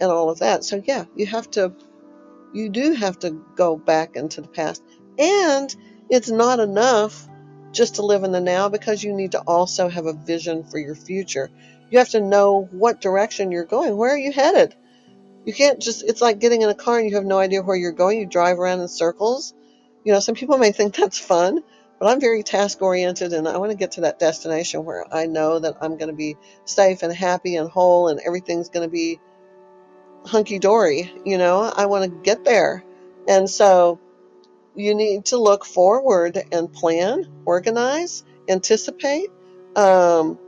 and 0.00 0.10
all 0.10 0.30
of 0.30 0.38
that. 0.38 0.64
So, 0.64 0.82
yeah, 0.86 1.04
you 1.16 1.26
have 1.26 1.50
to 1.52 1.74
you 2.52 2.68
do 2.68 2.94
have 2.94 3.18
to 3.20 3.44
go 3.54 3.76
back 3.76 4.16
into 4.16 4.40
the 4.40 4.48
past. 4.48 4.82
And 5.18 5.74
it's 6.08 6.30
not 6.30 6.60
enough 6.60 7.28
just 7.72 7.96
to 7.96 8.02
live 8.06 8.24
in 8.24 8.32
the 8.32 8.40
now 8.40 8.68
because 8.68 9.02
you 9.04 9.12
need 9.12 9.32
to 9.32 9.40
also 9.40 9.88
have 9.88 10.06
a 10.06 10.12
vision 10.12 10.64
for 10.64 10.78
your 10.78 10.94
future. 10.94 11.50
You 11.90 11.98
have 11.98 12.08
to 12.10 12.20
know 12.20 12.68
what 12.72 13.00
direction 13.00 13.52
you're 13.52 13.64
going. 13.64 13.96
Where 13.96 14.12
are 14.12 14.18
you 14.18 14.32
headed? 14.32 14.74
You 15.44 15.54
can't 15.54 15.80
just, 15.80 16.02
it's 16.02 16.20
like 16.20 16.38
getting 16.38 16.62
in 16.62 16.68
a 16.68 16.74
car 16.74 16.98
and 16.98 17.08
you 17.08 17.16
have 17.16 17.24
no 17.24 17.38
idea 17.38 17.62
where 17.62 17.76
you're 17.76 17.92
going. 17.92 18.20
You 18.20 18.26
drive 18.26 18.58
around 18.58 18.80
in 18.80 18.88
circles. 18.88 19.54
You 20.04 20.12
know, 20.12 20.20
some 20.20 20.34
people 20.34 20.58
may 20.58 20.72
think 20.72 20.94
that's 20.96 21.18
fun, 21.18 21.62
but 21.98 22.06
I'm 22.06 22.20
very 22.20 22.42
task 22.42 22.82
oriented 22.82 23.32
and 23.32 23.48
I 23.48 23.58
want 23.58 23.72
to 23.72 23.76
get 23.76 23.92
to 23.92 24.02
that 24.02 24.18
destination 24.18 24.84
where 24.84 25.04
I 25.12 25.26
know 25.26 25.58
that 25.58 25.76
I'm 25.80 25.96
going 25.96 26.10
to 26.10 26.16
be 26.16 26.36
safe 26.64 27.02
and 27.02 27.12
happy 27.12 27.56
and 27.56 27.70
whole 27.70 28.08
and 28.08 28.20
everything's 28.20 28.68
going 28.68 28.86
to 28.86 28.92
be 28.92 29.20
hunky 30.26 30.58
dory. 30.58 31.12
You 31.24 31.38
know, 31.38 31.62
I 31.62 31.86
want 31.86 32.04
to 32.04 32.18
get 32.22 32.44
there. 32.44 32.84
And 33.28 33.48
so 33.48 34.00
you 34.74 34.94
need 34.94 35.26
to 35.26 35.38
look 35.38 35.64
forward 35.64 36.40
and 36.52 36.72
plan, 36.72 37.26
organize, 37.44 38.24
anticipate, 38.48 39.30
um, 39.76 40.38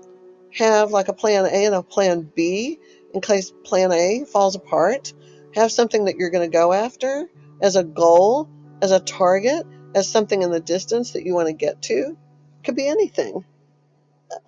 have 0.55 0.91
like 0.91 1.09
a 1.09 1.13
plan 1.13 1.47
A 1.47 1.65
and 1.65 1.75
a 1.75 1.83
plan 1.83 2.31
B 2.35 2.79
in 3.15 3.21
case 3.21 3.53
plan 3.65 3.93
A 3.93 4.25
falls 4.25 4.57
apart. 4.57 5.13
Have 5.55 5.71
something 5.71 6.07
that 6.07 6.17
you're 6.17 6.31
going 6.31 6.51
to 6.51 6.57
go 6.57 6.73
after 6.73 7.29
as 7.61 7.77
a 7.77 7.85
goal, 7.85 8.49
as 8.81 8.91
a 8.91 9.01
target, 9.01 9.67
as 9.95 10.09
something 10.09 10.43
in 10.43 10.51
the 10.51 10.61
distance 10.61 11.13
that 11.13 11.25
you 11.25 11.35
want 11.35 11.49
to 11.49 11.53
get 11.53 11.83
to. 11.83 12.17
Could 12.65 12.77
be 12.77 12.89
anything. 12.89 13.45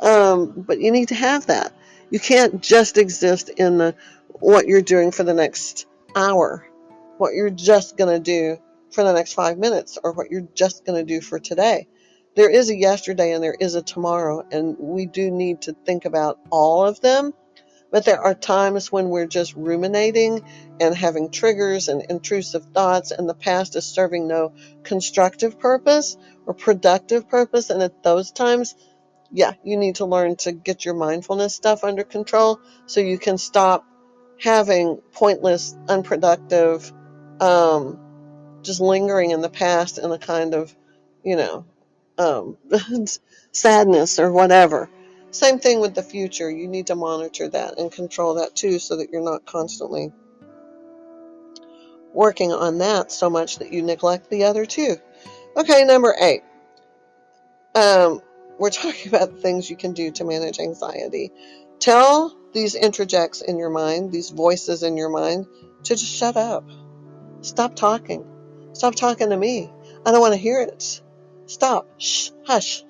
Um, 0.00 0.64
but 0.66 0.80
you 0.80 0.90
need 0.90 1.08
to 1.08 1.14
have 1.14 1.46
that. 1.46 1.72
You 2.10 2.20
can't 2.20 2.62
just 2.62 2.96
exist 2.96 3.48
in 3.50 3.78
the 3.78 3.94
what 4.28 4.66
you're 4.66 4.82
doing 4.82 5.10
for 5.10 5.24
the 5.24 5.34
next 5.34 5.86
hour, 6.16 6.66
what 7.18 7.34
you're 7.34 7.50
just 7.50 7.96
going 7.96 8.14
to 8.14 8.20
do 8.20 8.58
for 8.90 9.04
the 9.04 9.12
next 9.12 9.34
five 9.34 9.58
minutes, 9.58 9.98
or 10.02 10.12
what 10.12 10.30
you're 10.30 10.48
just 10.54 10.84
going 10.84 11.04
to 11.04 11.14
do 11.14 11.20
for 11.20 11.38
today. 11.38 11.88
There 12.36 12.50
is 12.50 12.70
a 12.70 12.76
yesterday 12.76 13.32
and 13.32 13.42
there 13.42 13.56
is 13.58 13.74
a 13.74 13.82
tomorrow, 13.82 14.46
and 14.50 14.76
we 14.78 15.06
do 15.06 15.30
need 15.30 15.62
to 15.62 15.72
think 15.84 16.04
about 16.04 16.38
all 16.50 16.86
of 16.86 17.00
them. 17.00 17.32
But 17.94 18.04
there 18.04 18.20
are 18.20 18.34
times 18.34 18.90
when 18.90 19.08
we're 19.08 19.28
just 19.28 19.54
ruminating 19.54 20.42
and 20.80 20.96
having 20.96 21.30
triggers 21.30 21.86
and 21.86 22.02
intrusive 22.02 22.64
thoughts, 22.74 23.12
and 23.12 23.28
the 23.28 23.34
past 23.34 23.76
is 23.76 23.84
serving 23.84 24.26
no 24.26 24.52
constructive 24.82 25.60
purpose 25.60 26.16
or 26.44 26.54
productive 26.54 27.28
purpose. 27.28 27.70
And 27.70 27.80
at 27.80 28.02
those 28.02 28.32
times, 28.32 28.74
yeah, 29.30 29.52
you 29.62 29.76
need 29.76 29.94
to 29.96 30.06
learn 30.06 30.34
to 30.38 30.50
get 30.50 30.84
your 30.84 30.94
mindfulness 30.94 31.54
stuff 31.54 31.84
under 31.84 32.02
control 32.02 32.58
so 32.86 32.98
you 32.98 33.16
can 33.16 33.38
stop 33.38 33.86
having 34.40 35.00
pointless, 35.12 35.76
unproductive, 35.88 36.92
um, 37.38 38.00
just 38.62 38.80
lingering 38.80 39.30
in 39.30 39.40
the 39.40 39.48
past 39.48 39.98
in 39.98 40.10
a 40.10 40.18
kind 40.18 40.54
of, 40.56 40.74
you 41.22 41.36
know, 41.36 41.64
um, 42.18 42.56
sadness 43.52 44.18
or 44.18 44.32
whatever. 44.32 44.90
Same 45.34 45.58
thing 45.58 45.80
with 45.80 45.96
the 45.96 46.02
future. 46.02 46.48
You 46.48 46.68
need 46.68 46.86
to 46.86 46.94
monitor 46.94 47.48
that 47.48 47.76
and 47.76 47.90
control 47.90 48.34
that 48.34 48.54
too 48.54 48.78
so 48.78 48.98
that 48.98 49.10
you're 49.10 49.20
not 49.20 49.44
constantly 49.44 50.12
working 52.12 52.52
on 52.52 52.78
that 52.78 53.10
so 53.10 53.28
much 53.28 53.58
that 53.58 53.72
you 53.72 53.82
neglect 53.82 54.30
the 54.30 54.44
other 54.44 54.64
two. 54.64 54.94
Okay, 55.56 55.82
number 55.82 56.14
eight. 56.20 56.42
Um, 57.74 58.20
we're 58.60 58.70
talking 58.82 59.08
about 59.08 59.40
things 59.40 59.68
you 59.68 59.76
can 59.76 59.92
do 59.92 60.12
to 60.12 60.24
manage 60.24 60.60
anxiety. 60.60 61.32
Tell 61.80 62.38
these 62.52 62.76
introjects 62.76 63.42
in 63.42 63.58
your 63.58 63.70
mind, 63.70 64.12
these 64.12 64.30
voices 64.30 64.84
in 64.84 64.96
your 64.96 65.10
mind, 65.10 65.46
to 65.82 65.96
just 65.96 66.06
shut 66.14 66.36
up. 66.36 66.64
Stop 67.40 67.74
talking. 67.74 68.24
Stop 68.72 68.94
talking 68.94 69.30
to 69.30 69.36
me. 69.36 69.68
I 70.06 70.12
don't 70.12 70.20
want 70.20 70.34
to 70.34 70.40
hear 70.40 70.60
it. 70.60 71.02
Stop. 71.46 71.88
Shh. 71.98 72.30
Hush. 72.46 72.83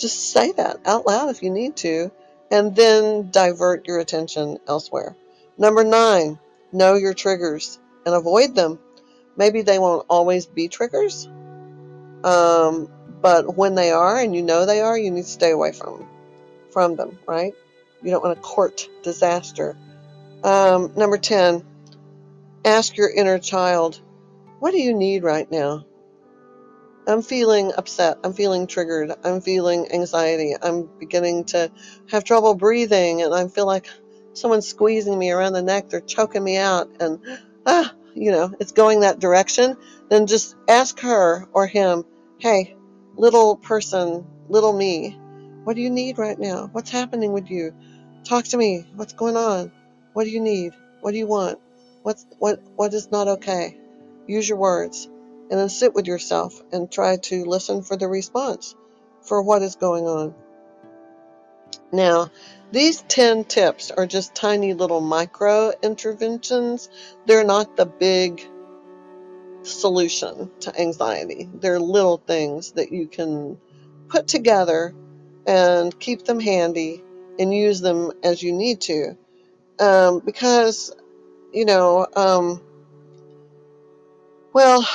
Just 0.00 0.32
say 0.32 0.52
that 0.52 0.78
out 0.86 1.06
loud 1.06 1.28
if 1.28 1.42
you 1.42 1.50
need 1.50 1.76
to, 1.76 2.10
and 2.50 2.74
then 2.74 3.30
divert 3.30 3.86
your 3.86 3.98
attention 3.98 4.58
elsewhere. 4.66 5.14
Number 5.58 5.84
nine, 5.84 6.38
know 6.72 6.94
your 6.94 7.12
triggers 7.12 7.78
and 8.06 8.14
avoid 8.14 8.54
them. 8.54 8.78
Maybe 9.36 9.60
they 9.60 9.78
won't 9.78 10.06
always 10.08 10.46
be 10.46 10.68
triggers, 10.68 11.28
um, 12.24 12.90
but 13.20 13.56
when 13.56 13.74
they 13.74 13.90
are 13.90 14.18
and 14.18 14.34
you 14.34 14.42
know 14.42 14.64
they 14.64 14.80
are, 14.80 14.98
you 14.98 15.10
need 15.10 15.24
to 15.24 15.28
stay 15.28 15.50
away 15.50 15.72
from 15.72 16.08
from 16.70 16.96
them. 16.96 17.18
Right? 17.28 17.52
You 18.02 18.10
don't 18.10 18.24
want 18.24 18.36
to 18.36 18.42
court 18.42 18.88
disaster. 19.02 19.76
Um, 20.42 20.94
number 20.96 21.18
ten, 21.18 21.62
ask 22.64 22.96
your 22.96 23.10
inner 23.10 23.38
child, 23.38 24.00
what 24.60 24.70
do 24.70 24.78
you 24.78 24.94
need 24.94 25.22
right 25.22 25.50
now? 25.50 25.84
I'm 27.06 27.22
feeling 27.22 27.72
upset. 27.76 28.18
I'm 28.22 28.32
feeling 28.32 28.66
triggered. 28.66 29.12
I'm 29.24 29.40
feeling 29.40 29.90
anxiety. 29.92 30.54
I'm 30.60 30.88
beginning 30.98 31.44
to 31.46 31.70
have 32.10 32.24
trouble 32.24 32.54
breathing, 32.54 33.22
and 33.22 33.34
I 33.34 33.48
feel 33.48 33.66
like 33.66 33.88
someone's 34.34 34.68
squeezing 34.68 35.18
me 35.18 35.30
around 35.30 35.54
the 35.54 35.62
neck. 35.62 35.88
They're 35.88 36.00
choking 36.00 36.44
me 36.44 36.56
out, 36.56 36.90
and 37.00 37.20
ah, 37.66 37.92
you 38.14 38.30
know, 38.30 38.54
it's 38.60 38.72
going 38.72 39.00
that 39.00 39.18
direction. 39.18 39.76
Then 40.08 40.26
just 40.26 40.56
ask 40.68 41.00
her 41.00 41.48
or 41.52 41.66
him, 41.66 42.04
hey, 42.38 42.76
little 43.16 43.56
person, 43.56 44.26
little 44.48 44.72
me, 44.72 45.18
what 45.64 45.76
do 45.76 45.82
you 45.82 45.90
need 45.90 46.18
right 46.18 46.38
now? 46.38 46.68
What's 46.72 46.90
happening 46.90 47.32
with 47.32 47.50
you? 47.50 47.74
Talk 48.24 48.44
to 48.46 48.56
me. 48.56 48.86
What's 48.94 49.12
going 49.14 49.36
on? 49.36 49.72
What 50.12 50.24
do 50.24 50.30
you 50.30 50.40
need? 50.40 50.72
What 51.00 51.12
do 51.12 51.18
you 51.18 51.26
want? 51.26 51.58
What's 52.02 52.26
what 52.38 52.62
what 52.76 52.94
is 52.94 53.10
not 53.10 53.28
okay? 53.28 53.76
Use 54.26 54.48
your 54.48 54.58
words 54.58 55.08
and 55.50 55.58
then 55.58 55.68
sit 55.68 55.94
with 55.94 56.06
yourself 56.06 56.60
and 56.72 56.90
try 56.90 57.16
to 57.16 57.44
listen 57.44 57.82
for 57.82 57.96
the 57.96 58.08
response 58.08 58.74
for 59.22 59.42
what 59.42 59.62
is 59.62 59.76
going 59.76 60.06
on. 60.06 60.34
Now, 61.92 62.30
these 62.72 63.02
10 63.02 63.44
tips 63.44 63.90
are 63.90 64.06
just 64.06 64.34
tiny 64.34 64.74
little 64.74 65.00
micro 65.00 65.72
interventions. 65.82 66.88
They're 67.26 67.44
not 67.44 67.76
the 67.76 67.86
big 67.86 68.40
solution 69.62 70.50
to 70.60 70.80
anxiety. 70.80 71.48
They're 71.52 71.80
little 71.80 72.18
things 72.18 72.72
that 72.72 72.92
you 72.92 73.08
can 73.08 73.58
put 74.08 74.28
together 74.28 74.94
and 75.46 75.98
keep 75.98 76.24
them 76.24 76.40
handy 76.40 77.02
and 77.38 77.52
use 77.52 77.80
them 77.80 78.12
as 78.22 78.42
you 78.42 78.52
need 78.52 78.80
to. 78.82 79.16
Um, 79.80 80.20
because, 80.20 80.94
you 81.52 81.64
know, 81.64 82.06
um, 82.14 82.60
well, 84.52 84.86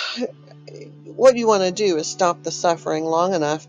what 1.06 1.36
you 1.36 1.48
want 1.48 1.64
to 1.64 1.72
do 1.72 1.98
is 1.98 2.08
stop 2.08 2.44
the 2.44 2.52
suffering 2.52 3.06
long 3.06 3.34
enough 3.34 3.68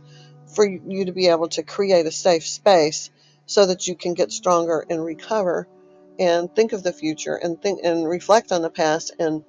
for 0.54 0.66
you 0.66 1.04
to 1.04 1.12
be 1.12 1.28
able 1.28 1.48
to 1.48 1.62
create 1.62 2.06
a 2.06 2.10
safe 2.10 2.46
space 2.46 3.10
so 3.46 3.66
that 3.66 3.86
you 3.86 3.94
can 3.94 4.14
get 4.14 4.32
stronger 4.32 4.84
and 4.88 5.04
recover 5.04 5.68
and 6.18 6.54
think 6.54 6.72
of 6.72 6.82
the 6.82 6.92
future 6.92 7.34
and 7.34 7.60
think 7.60 7.80
and 7.84 8.08
reflect 8.08 8.52
on 8.52 8.62
the 8.62 8.70
past 8.70 9.12
and 9.18 9.44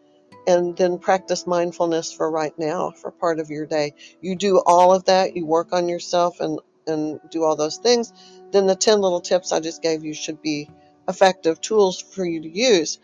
and 0.47 0.77
then 0.77 0.97
practice 0.97 1.45
mindfulness 1.45 2.13
for 2.13 2.31
right 2.31 2.57
now 2.57 2.91
for 2.91 3.11
part 3.11 3.39
of 3.39 3.49
your 3.49 3.65
day. 3.65 3.93
You 4.21 4.35
do 4.35 4.61
all 4.65 4.93
of 4.93 5.05
that, 5.05 5.35
you 5.35 5.45
work 5.45 5.73
on 5.73 5.89
yourself 5.89 6.39
and 6.39 6.59
and 6.87 7.19
do 7.29 7.43
all 7.43 7.57
those 7.57 7.77
things, 7.77 8.13
then 8.51 8.65
the 8.65 8.75
10 8.75 9.01
little 9.01 9.19
tips 9.19 9.51
I 9.51 9.59
just 9.59 9.81
gave 9.81 10.05
you 10.05 10.13
should 10.13 10.41
be 10.41 10.69
effective 11.07 11.59
tools 11.59 11.99
for 11.99 12.25
you 12.25 12.41
to 12.41 12.49
use. 12.49 12.99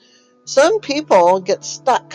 Some 0.45 0.79
people 0.79 1.41
get 1.41 1.65
stuck 1.65 2.13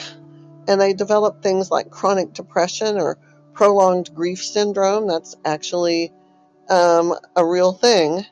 and 0.69 0.81
they 0.81 0.93
develop 0.93 1.43
things 1.43 1.71
like 1.71 1.91
chronic 1.91 2.35
depression 2.35 2.99
or 2.99 3.19
prolonged 3.55 4.15
grief 4.15 4.45
syndrome. 4.45 5.09
That's 5.09 5.35
actually 5.45 6.13
um, 6.69 7.15
a 7.35 7.45
real 7.45 7.73
thing. 7.73 8.25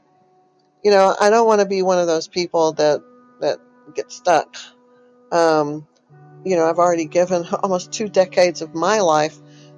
You 0.84 0.90
know, 0.90 1.16
I 1.18 1.30
don't 1.30 1.46
want 1.46 1.62
to 1.62 1.66
be 1.66 1.82
one 1.82 1.98
of 1.98 2.06
those 2.06 2.28
people 2.28 2.74
that 2.74 3.00
that 3.40 3.58
get 3.94 4.12
stuck. 4.12 4.56
Um, 5.32 5.86
you 6.44 6.56
know, 6.56 6.68
I've 6.68 6.78
already 6.78 7.06
given 7.06 7.46
almost 7.62 7.90
two 7.90 8.08
decades 8.08 8.62
of 8.62 8.74
my 8.74 9.00
life 9.00 9.36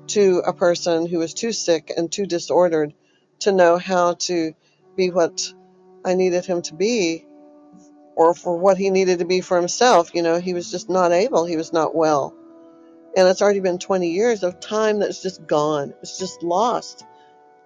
to 0.09 0.43
a 0.45 0.53
person 0.53 1.07
who 1.07 1.19
was 1.19 1.35
too 1.35 1.53
sick 1.53 1.93
and 1.97 2.11
too 2.11 2.27
disordered 2.27 2.93
to 3.41 3.53
know 3.53 3.79
how 3.79 4.15
to 4.15 4.53
be 4.97 5.11
what 5.11 5.53
I 6.05 6.15
needed 6.15 6.45
him 6.45 6.63
to 6.63 6.75
be 6.75 7.25
or 8.17 8.35
for 8.35 8.57
what 8.57 8.77
he 8.77 8.91
needed 8.91 9.21
to 9.21 9.25
be 9.25 9.41
for 9.41 9.57
himself. 9.57 10.15
You 10.15 10.23
know, 10.23 10.41
he 10.41 10.55
was 10.55 10.71
just 10.71 10.89
not 10.91 11.13
able, 11.13 11.45
he 11.45 11.57
was 11.57 11.73
not 11.73 11.95
well. 11.95 12.35
And 13.17 13.29
it's 13.29 13.43
already 13.43 13.61
been 13.61 13.79
20 13.79 14.11
years 14.11 14.43
of 14.43 14.61
time 14.61 15.01
that's 15.01 15.23
just 15.23 15.47
gone. 15.47 15.95
It's 16.03 16.19
just 16.19 16.43
lost. 16.43 17.05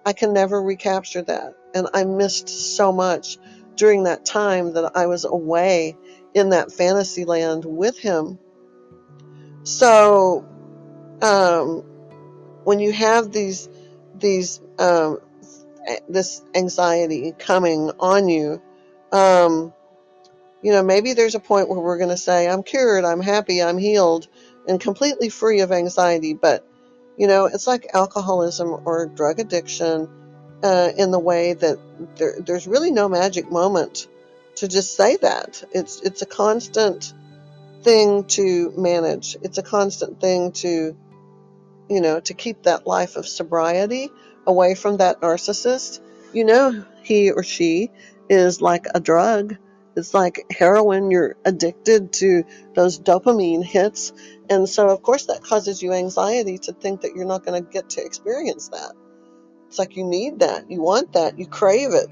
I 0.05 0.13
can 0.13 0.33
never 0.33 0.61
recapture 0.61 1.21
that. 1.23 1.55
And 1.75 1.87
I 1.93 2.05
missed 2.05 2.49
so 2.49 2.91
much 2.91 3.37
during 3.75 4.03
that 4.03 4.25
time 4.25 4.73
that 4.73 4.95
I 4.95 5.07
was 5.07 5.25
away 5.25 5.97
in 6.33 6.49
that 6.49 6.71
fantasy 6.71 7.25
land 7.25 7.65
with 7.65 7.97
him. 7.99 8.39
So, 9.63 10.45
um, 11.21 11.83
when 12.63 12.79
you 12.79 12.91
have 12.93 13.31
these, 13.31 13.69
these, 14.15 14.61
um, 14.79 15.19
this 16.09 16.41
anxiety 16.55 17.33
coming 17.37 17.91
on 17.99 18.29
you, 18.29 18.61
um, 19.11 19.73
You 20.63 20.73
know, 20.73 20.83
maybe 20.83 21.13
there's 21.13 21.35
a 21.35 21.41
point 21.41 21.69
where 21.69 21.79
we're 21.79 21.97
going 21.99 22.09
to 22.09 22.17
say, 22.17 22.49
I'm 22.49 22.63
cured, 22.63 23.05
I'm 23.05 23.21
happy, 23.21 23.63
I'm 23.63 23.77
healed, 23.77 24.27
and 24.67 24.79
completely 24.79 25.29
free 25.29 25.61
of 25.61 25.71
anxiety. 25.71 26.33
But, 26.33 26.67
you 27.17 27.27
know, 27.27 27.45
it's 27.45 27.67
like 27.67 27.87
alcoholism 27.93 28.81
or 28.85 29.07
drug 29.07 29.39
addiction 29.39 30.09
uh, 30.63 30.91
in 30.97 31.11
the 31.11 31.19
way 31.19 31.53
that 31.53 31.79
there, 32.17 32.35
there's 32.39 32.67
really 32.67 32.91
no 32.91 33.09
magic 33.09 33.51
moment 33.51 34.07
to 34.55 34.67
just 34.67 34.95
say 34.95 35.17
that. 35.17 35.63
It's, 35.73 36.01
it's 36.01 36.21
a 36.21 36.27
constant 36.27 37.13
thing 37.83 38.25
to 38.25 38.73
manage, 38.77 39.37
it's 39.41 39.57
a 39.57 39.63
constant 39.63 40.21
thing 40.21 40.53
to 40.53 40.95
you 41.89 42.01
know, 42.01 42.19
to 42.21 42.33
keep 42.33 42.63
that 42.63 42.87
life 42.87 43.15
of 43.15 43.27
sobriety 43.27 44.09
away 44.47 44.75
from 44.75 44.97
that 44.97 45.21
narcissist, 45.21 45.99
you 46.33 46.45
know, 46.45 46.83
he 47.03 47.31
or 47.31 47.43
she 47.43 47.91
is 48.29 48.61
like 48.61 48.87
a 48.93 48.99
drug. 48.99 49.57
It's 49.95 50.13
like 50.13 50.45
heroin. 50.51 51.11
You're 51.11 51.35
addicted 51.45 52.13
to 52.13 52.45
those 52.73 52.99
dopamine 52.99 53.63
hits. 53.63 54.11
And 54.49 54.67
so, 54.67 54.89
of 54.89 55.01
course, 55.01 55.27
that 55.27 55.41
causes 55.43 55.81
you 55.81 55.93
anxiety 55.93 56.57
to 56.59 56.73
think 56.73 57.01
that 57.01 57.15
you're 57.15 57.25
not 57.25 57.45
going 57.45 57.63
to 57.63 57.69
get 57.69 57.91
to 57.91 58.05
experience 58.05 58.69
that. 58.69 58.93
It's 59.67 59.79
like 59.79 59.95
you 59.95 60.03
need 60.03 60.39
that. 60.39 60.69
You 60.69 60.81
want 60.81 61.13
that. 61.13 61.39
You 61.39 61.47
crave 61.47 61.93
it, 61.93 62.07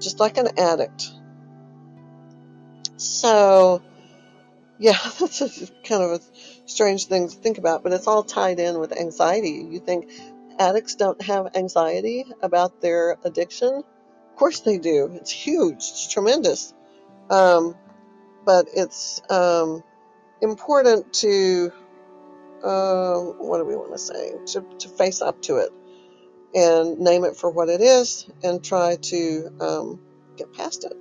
just 0.00 0.20
like 0.20 0.36
an 0.38 0.58
addict. 0.58 1.10
So, 2.96 3.82
yeah, 4.78 4.98
that's 5.20 5.40
a, 5.40 5.66
kind 5.84 6.02
of 6.02 6.20
a 6.20 6.20
strange 6.66 7.06
thing 7.06 7.28
to 7.28 7.36
think 7.36 7.58
about, 7.58 7.82
but 7.82 7.92
it's 7.92 8.06
all 8.06 8.24
tied 8.24 8.58
in 8.58 8.78
with 8.78 8.92
anxiety. 8.92 9.66
You 9.70 9.80
think 9.80 10.10
addicts 10.58 10.96
don't 10.96 11.22
have 11.22 11.54
anxiety 11.54 12.24
about 12.42 12.80
their 12.80 13.16
addiction? 13.24 13.84
Of 14.30 14.36
course 14.36 14.60
they 14.60 14.78
do. 14.78 15.10
It's 15.14 15.30
huge. 15.30 15.76
It's 15.76 16.12
tremendous. 16.12 16.74
Um, 17.30 17.76
but 18.44 18.66
it's 18.74 19.22
um, 19.30 19.82
important 20.42 21.12
to 21.14 21.72
uh, 22.62 23.16
what 23.18 23.58
do 23.58 23.64
we 23.64 23.76
want 23.76 23.92
to 23.92 23.98
say? 23.98 24.32
To, 24.52 24.64
to 24.78 24.88
face 24.88 25.20
up 25.20 25.40
to 25.42 25.56
it 25.56 25.70
and 26.54 26.98
name 26.98 27.24
it 27.24 27.36
for 27.36 27.50
what 27.50 27.68
it 27.68 27.80
is 27.80 28.28
and 28.42 28.62
try 28.62 28.96
to 28.96 29.50
um, 29.60 30.00
get 30.36 30.52
past 30.52 30.84
it. 30.84 30.92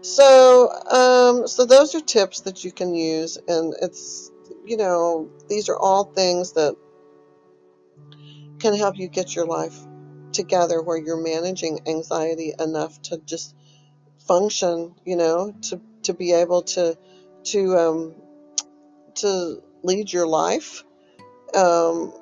So, 0.00 0.70
um, 0.70 1.46
so 1.46 1.64
those 1.64 1.94
are 1.94 2.00
tips 2.00 2.40
that 2.42 2.64
you 2.64 2.72
can 2.72 2.94
use, 2.94 3.38
and 3.48 3.74
it's 3.80 4.30
you 4.66 4.76
know 4.76 5.30
these 5.48 5.68
are 5.68 5.78
all 5.78 6.04
things 6.04 6.52
that 6.52 6.76
can 8.58 8.76
help 8.76 8.98
you 8.98 9.08
get 9.08 9.34
your 9.34 9.46
life 9.46 9.78
together 10.32 10.82
where 10.82 10.98
you're 10.98 11.22
managing 11.22 11.80
anxiety 11.86 12.52
enough 12.58 13.00
to 13.02 13.18
just 13.24 13.54
function, 14.26 14.94
you 15.06 15.16
know, 15.16 15.54
to 15.62 15.80
to 16.02 16.12
be 16.12 16.32
able 16.32 16.62
to 16.62 16.98
to 17.44 17.76
um, 17.78 18.14
to 19.16 19.62
lead 19.82 20.12
your 20.12 20.26
life 20.26 20.84
um, 21.54 22.12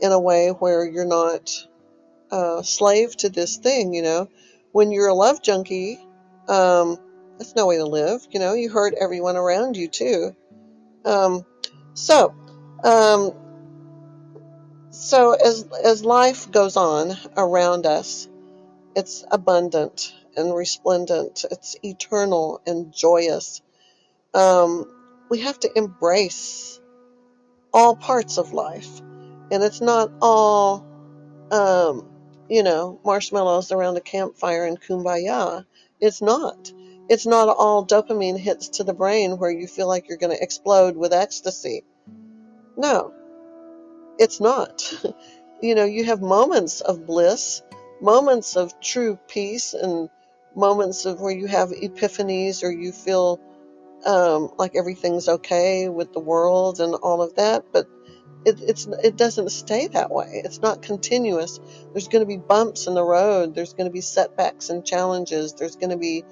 in 0.00 0.12
a 0.12 0.20
way 0.20 0.50
where 0.50 0.84
you're 0.84 1.06
not 1.06 1.52
uh, 2.30 2.62
slave 2.62 3.16
to 3.18 3.28
this 3.28 3.56
thing, 3.56 3.94
you 3.94 4.02
know. 4.02 4.28
When 4.72 4.92
you're 4.92 5.08
a 5.08 5.14
love 5.14 5.42
junkie, 5.42 5.98
um, 6.48 6.98
that's 7.38 7.56
no 7.56 7.66
way 7.66 7.76
to 7.76 7.86
live. 7.86 8.26
You 8.30 8.40
know, 8.40 8.54
you 8.54 8.70
hurt 8.70 8.94
everyone 9.00 9.36
around 9.36 9.76
you 9.76 9.88
too. 9.88 10.34
Um, 11.04 11.44
so, 11.94 12.34
um, 12.84 13.32
so 14.90 15.32
as 15.32 15.66
as 15.84 16.04
life 16.04 16.50
goes 16.50 16.76
on 16.76 17.16
around 17.36 17.86
us, 17.86 18.28
it's 18.94 19.24
abundant 19.30 20.14
and 20.36 20.54
resplendent. 20.54 21.44
It's 21.50 21.76
eternal 21.82 22.60
and 22.66 22.92
joyous. 22.92 23.62
Um, 24.34 24.99
we 25.30 25.40
have 25.40 25.58
to 25.60 25.78
embrace 25.78 26.80
all 27.72 27.96
parts 27.96 28.36
of 28.36 28.52
life, 28.52 29.00
and 29.50 29.62
it's 29.62 29.80
not 29.80 30.10
all, 30.20 30.84
um, 31.50 32.08
you 32.48 32.62
know, 32.62 33.00
marshmallows 33.04 33.72
around 33.72 33.96
a 33.96 34.00
campfire 34.00 34.66
and 34.66 34.80
kumbaya. 34.80 35.64
It's 36.00 36.20
not 36.20 36.72
it's 37.10 37.26
not 37.26 37.48
all 37.48 37.84
dopamine 37.84 38.38
hits 38.38 38.68
to 38.68 38.84
the 38.84 38.94
brain 38.94 39.36
where 39.36 39.50
you 39.50 39.66
feel 39.66 39.88
like 39.88 40.08
you're 40.08 40.16
going 40.16 40.34
to 40.34 40.42
explode 40.42 40.96
with 40.96 41.12
ecstasy. 41.12 41.82
No, 42.76 43.12
it's 44.16 44.40
not. 44.40 44.94
you 45.60 45.74
know, 45.74 45.84
you 45.84 46.04
have 46.04 46.22
moments 46.22 46.80
of 46.80 47.06
bliss, 47.06 47.62
moments 48.00 48.54
of 48.54 48.80
true 48.80 49.18
peace, 49.26 49.74
and 49.74 50.08
moments 50.54 51.04
of 51.04 51.20
where 51.20 51.34
you 51.34 51.48
have 51.48 51.70
epiphanies 51.70 52.62
or 52.62 52.70
you 52.70 52.92
feel 52.92 53.40
um, 54.06 54.50
like 54.58 54.76
everything's 54.76 55.28
okay 55.28 55.88
with 55.88 56.12
the 56.12 56.20
world 56.20 56.80
and 56.80 56.94
all 56.94 57.22
of 57.22 57.36
that. 57.36 57.66
But 57.72 57.86
it, 58.44 58.60
it's 58.62 58.86
it 58.86 59.16
doesn't 59.16 59.50
stay 59.50 59.88
that 59.88 60.10
way. 60.10 60.42
It's 60.44 60.60
not 60.60 60.82
continuous. 60.82 61.60
There's 61.92 62.08
going 62.08 62.22
to 62.22 62.26
be 62.26 62.38
bumps 62.38 62.86
in 62.86 62.94
the 62.94 63.04
road. 63.04 63.54
There's 63.54 63.74
going 63.74 63.88
to 63.88 63.92
be 63.92 64.00
setbacks 64.00 64.70
and 64.70 64.84
challenges. 64.84 65.54
There's 65.54 65.76
going 65.76 65.90
to 65.90 65.98
be 65.98 66.24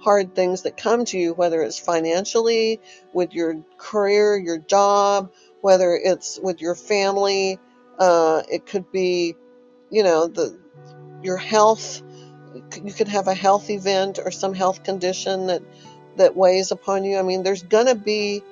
hard 0.00 0.34
things 0.34 0.62
that 0.62 0.76
come 0.76 1.04
to 1.06 1.18
you, 1.18 1.32
whether 1.32 1.62
it's 1.62 1.78
financially, 1.78 2.80
with 3.14 3.32
your 3.32 3.64
career, 3.78 4.36
your 4.36 4.58
job, 4.58 5.32
whether 5.62 5.98
it's 6.02 6.38
with 6.42 6.60
your 6.60 6.74
family. 6.74 7.58
Uh, 7.98 8.42
it 8.50 8.66
could 8.66 8.90
be, 8.92 9.34
you 9.90 10.02
know, 10.02 10.28
the 10.28 10.58
your 11.22 11.38
health. 11.38 12.02
You 12.84 12.92
could 12.92 13.08
have 13.08 13.28
a 13.28 13.34
health 13.34 13.70
event 13.70 14.18
or 14.24 14.30
some 14.30 14.54
health 14.54 14.84
condition 14.84 15.48
that 15.48 15.62
that 16.16 16.36
weighs 16.36 16.70
upon 16.70 17.04
you. 17.04 17.18
I 17.18 17.22
mean, 17.22 17.42
there's 17.42 17.62
going 17.62 17.86
to 17.86 17.94
be 17.94 18.42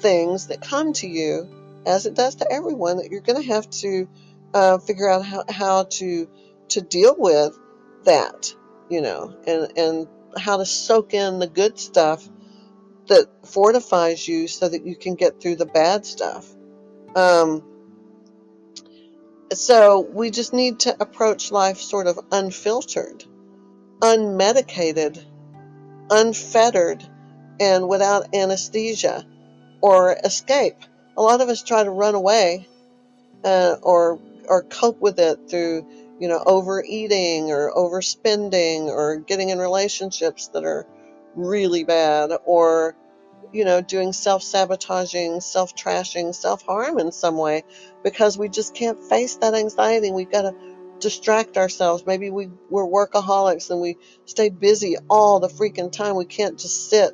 things 0.00 0.48
that 0.48 0.60
come 0.60 0.92
to 0.94 1.08
you, 1.08 1.48
as 1.86 2.06
it 2.06 2.14
does 2.14 2.36
to 2.36 2.52
everyone, 2.52 2.98
that 2.98 3.10
you're 3.10 3.20
going 3.20 3.40
to 3.40 3.48
have 3.48 3.68
to 3.70 4.08
uh, 4.54 4.78
figure 4.78 5.08
out 5.08 5.24
how, 5.24 5.44
how 5.48 5.84
to 5.84 6.28
to 6.68 6.80
deal 6.80 7.14
with 7.16 7.56
that, 8.04 8.52
you 8.88 9.00
know, 9.00 9.34
and 9.46 9.78
and 9.78 10.08
how 10.36 10.56
to 10.58 10.66
soak 10.66 11.14
in 11.14 11.38
the 11.38 11.46
good 11.46 11.78
stuff 11.78 12.28
that 13.08 13.46
fortifies 13.46 14.26
you 14.26 14.48
so 14.48 14.68
that 14.68 14.84
you 14.84 14.96
can 14.96 15.14
get 15.14 15.40
through 15.40 15.56
the 15.56 15.66
bad 15.66 16.04
stuff. 16.04 16.46
Um, 17.14 17.62
so 19.52 20.00
we 20.00 20.30
just 20.30 20.52
need 20.52 20.80
to 20.80 20.96
approach 21.00 21.52
life 21.52 21.78
sort 21.78 22.08
of 22.08 22.18
unfiltered, 22.32 23.24
unmedicated, 24.00 25.22
unfettered, 26.10 27.04
and 27.60 27.88
without 27.88 28.34
anesthesia 28.34 29.24
or 29.80 30.12
escape. 30.24 30.76
A 31.16 31.22
lot 31.22 31.40
of 31.40 31.48
us 31.48 31.62
try 31.62 31.84
to 31.84 31.90
run 31.90 32.14
away 32.14 32.66
uh, 33.44 33.76
or 33.82 34.20
or 34.48 34.62
cope 34.62 35.00
with 35.00 35.18
it 35.18 35.50
through 35.50 35.86
you 36.18 36.28
know, 36.28 36.42
overeating 36.44 37.50
or 37.50 37.72
overspending 37.74 38.86
or 38.86 39.16
getting 39.18 39.50
in 39.50 39.58
relationships 39.58 40.48
that 40.48 40.64
are 40.64 40.86
really 41.34 41.84
bad 41.84 42.30
or, 42.44 42.96
you 43.52 43.64
know, 43.64 43.80
doing 43.80 44.12
self 44.12 44.42
sabotaging, 44.42 45.40
self 45.40 45.74
trashing, 45.74 46.34
self 46.34 46.62
harm 46.62 46.98
in 46.98 47.12
some 47.12 47.36
way 47.36 47.64
because 48.02 48.38
we 48.38 48.48
just 48.48 48.74
can't 48.74 49.02
face 49.04 49.36
that 49.36 49.54
anxiety. 49.54 50.10
We've 50.10 50.30
got 50.30 50.42
to 50.42 50.54
distract 51.00 51.56
ourselves. 51.56 52.04
Maybe 52.06 52.30
we, 52.30 52.50
we're 52.70 52.86
workaholics 52.86 53.70
and 53.70 53.80
we 53.80 53.98
stay 54.24 54.48
busy 54.48 54.96
all 55.08 55.40
the 55.40 55.48
freaking 55.48 55.92
time. 55.92 56.16
We 56.16 56.24
can't 56.24 56.58
just 56.58 56.90
sit 56.90 57.12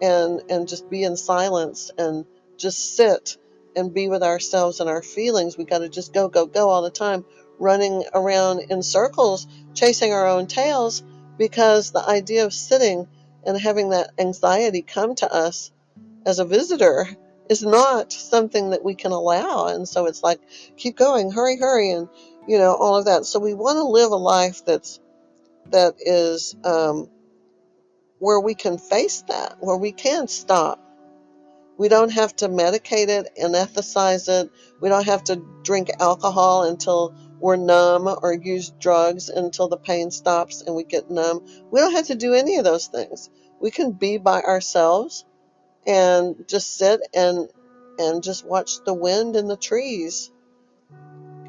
and, 0.00 0.42
and 0.48 0.68
just 0.68 0.88
be 0.90 1.02
in 1.02 1.16
silence 1.16 1.90
and 1.98 2.24
just 2.56 2.96
sit 2.96 3.36
and 3.74 3.92
be 3.92 4.08
with 4.08 4.22
ourselves 4.22 4.80
and 4.80 4.88
our 4.88 5.02
feelings. 5.02 5.58
We 5.58 5.64
got 5.64 5.78
to 5.78 5.88
just 5.88 6.12
go, 6.14 6.28
go, 6.28 6.46
go 6.46 6.68
all 6.68 6.82
the 6.82 6.90
time 6.90 7.24
running 7.58 8.04
around 8.14 8.60
in 8.70 8.82
circles, 8.82 9.46
chasing 9.74 10.12
our 10.12 10.26
own 10.26 10.46
tails, 10.46 11.02
because 11.38 11.90
the 11.90 12.06
idea 12.06 12.44
of 12.44 12.52
sitting 12.52 13.06
and 13.44 13.58
having 13.58 13.90
that 13.90 14.10
anxiety 14.18 14.82
come 14.82 15.14
to 15.16 15.32
us 15.32 15.70
as 16.24 16.38
a 16.38 16.44
visitor 16.44 17.06
is 17.48 17.62
not 17.62 18.12
something 18.12 18.70
that 18.70 18.84
we 18.84 18.94
can 18.94 19.12
allow. 19.12 19.68
And 19.68 19.88
so 19.88 20.06
it's 20.06 20.22
like, 20.22 20.40
keep 20.76 20.96
going, 20.96 21.30
hurry, 21.30 21.56
hurry, 21.56 21.92
and 21.92 22.08
you 22.46 22.58
know 22.58 22.74
all 22.74 22.96
of 22.96 23.06
that. 23.06 23.24
So 23.24 23.38
we 23.40 23.54
want 23.54 23.76
to 23.76 23.84
live 23.84 24.10
a 24.12 24.16
life 24.16 24.64
that's 24.64 25.00
that 25.70 25.94
is 25.98 26.54
um, 26.64 27.08
where 28.18 28.40
we 28.40 28.54
can 28.54 28.78
face 28.78 29.22
that, 29.28 29.56
where 29.60 29.76
we 29.76 29.92
can 29.92 30.28
stop. 30.28 30.82
We 31.78 31.88
don't 31.88 32.12
have 32.12 32.34
to 32.36 32.48
medicate 32.48 33.08
it, 33.08 33.28
anesthetize 33.40 34.28
it. 34.28 34.50
We 34.80 34.88
don't 34.88 35.04
have 35.06 35.24
to 35.24 35.42
drink 35.62 35.90
alcohol 36.00 36.64
until 36.64 37.14
we're 37.38 37.56
numb 37.56 38.08
or 38.08 38.32
use 38.32 38.70
drugs 38.70 39.28
until 39.28 39.68
the 39.68 39.76
pain 39.76 40.10
stops 40.10 40.62
and 40.62 40.74
we 40.74 40.84
get 40.84 41.10
numb. 41.10 41.46
We 41.70 41.80
don't 41.80 41.92
have 41.92 42.06
to 42.06 42.14
do 42.14 42.32
any 42.32 42.56
of 42.56 42.64
those 42.64 42.86
things. 42.86 43.28
We 43.60 43.70
can 43.70 43.92
be 43.92 44.16
by 44.16 44.40
ourselves 44.40 45.26
and 45.86 46.46
just 46.48 46.76
sit 46.76 47.00
and 47.14 47.48
and 47.98 48.22
just 48.22 48.44
watch 48.44 48.84
the 48.84 48.94
wind 48.94 49.36
and 49.36 49.48
the 49.48 49.56
trees. 49.56 50.30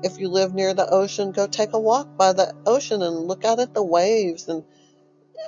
If 0.04 0.20
you 0.20 0.30
live 0.30 0.54
near 0.54 0.74
the 0.74 0.90
ocean, 0.90 1.32
go 1.32 1.48
take 1.48 1.74
a 1.74 1.80
walk 1.80 2.18
by 2.18 2.34
the 2.34 2.54
ocean 2.66 3.02
and 3.02 3.28
look 3.28 3.44
out 3.44 3.60
at 3.60 3.74
the 3.74 3.84
waves 3.84 4.48
and 4.48 4.64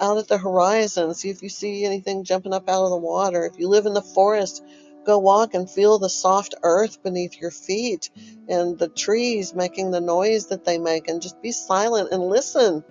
out 0.01 0.17
at 0.17 0.27
the 0.27 0.37
horizon, 0.37 1.13
see 1.13 1.29
if 1.29 1.43
you 1.43 1.49
see 1.49 1.85
anything 1.85 2.23
jumping 2.23 2.53
up 2.53 2.69
out 2.69 2.83
of 2.83 2.89
the 2.89 2.97
water. 2.97 3.45
If 3.45 3.59
you 3.59 3.67
live 3.67 3.85
in 3.85 3.93
the 3.93 4.01
forest, 4.01 4.63
go 5.05 5.19
walk 5.19 5.53
and 5.53 5.69
feel 5.69 5.99
the 5.99 6.09
soft 6.09 6.55
earth 6.63 7.03
beneath 7.03 7.39
your 7.39 7.51
feet 7.51 8.09
and 8.47 8.77
the 8.77 8.87
trees 8.87 9.53
making 9.53 9.91
the 9.91 10.01
noise 10.01 10.47
that 10.47 10.65
they 10.65 10.77
make, 10.77 11.07
and 11.07 11.21
just 11.21 11.41
be 11.41 11.51
silent 11.51 12.11
and 12.11 12.23
listen. 12.23 12.83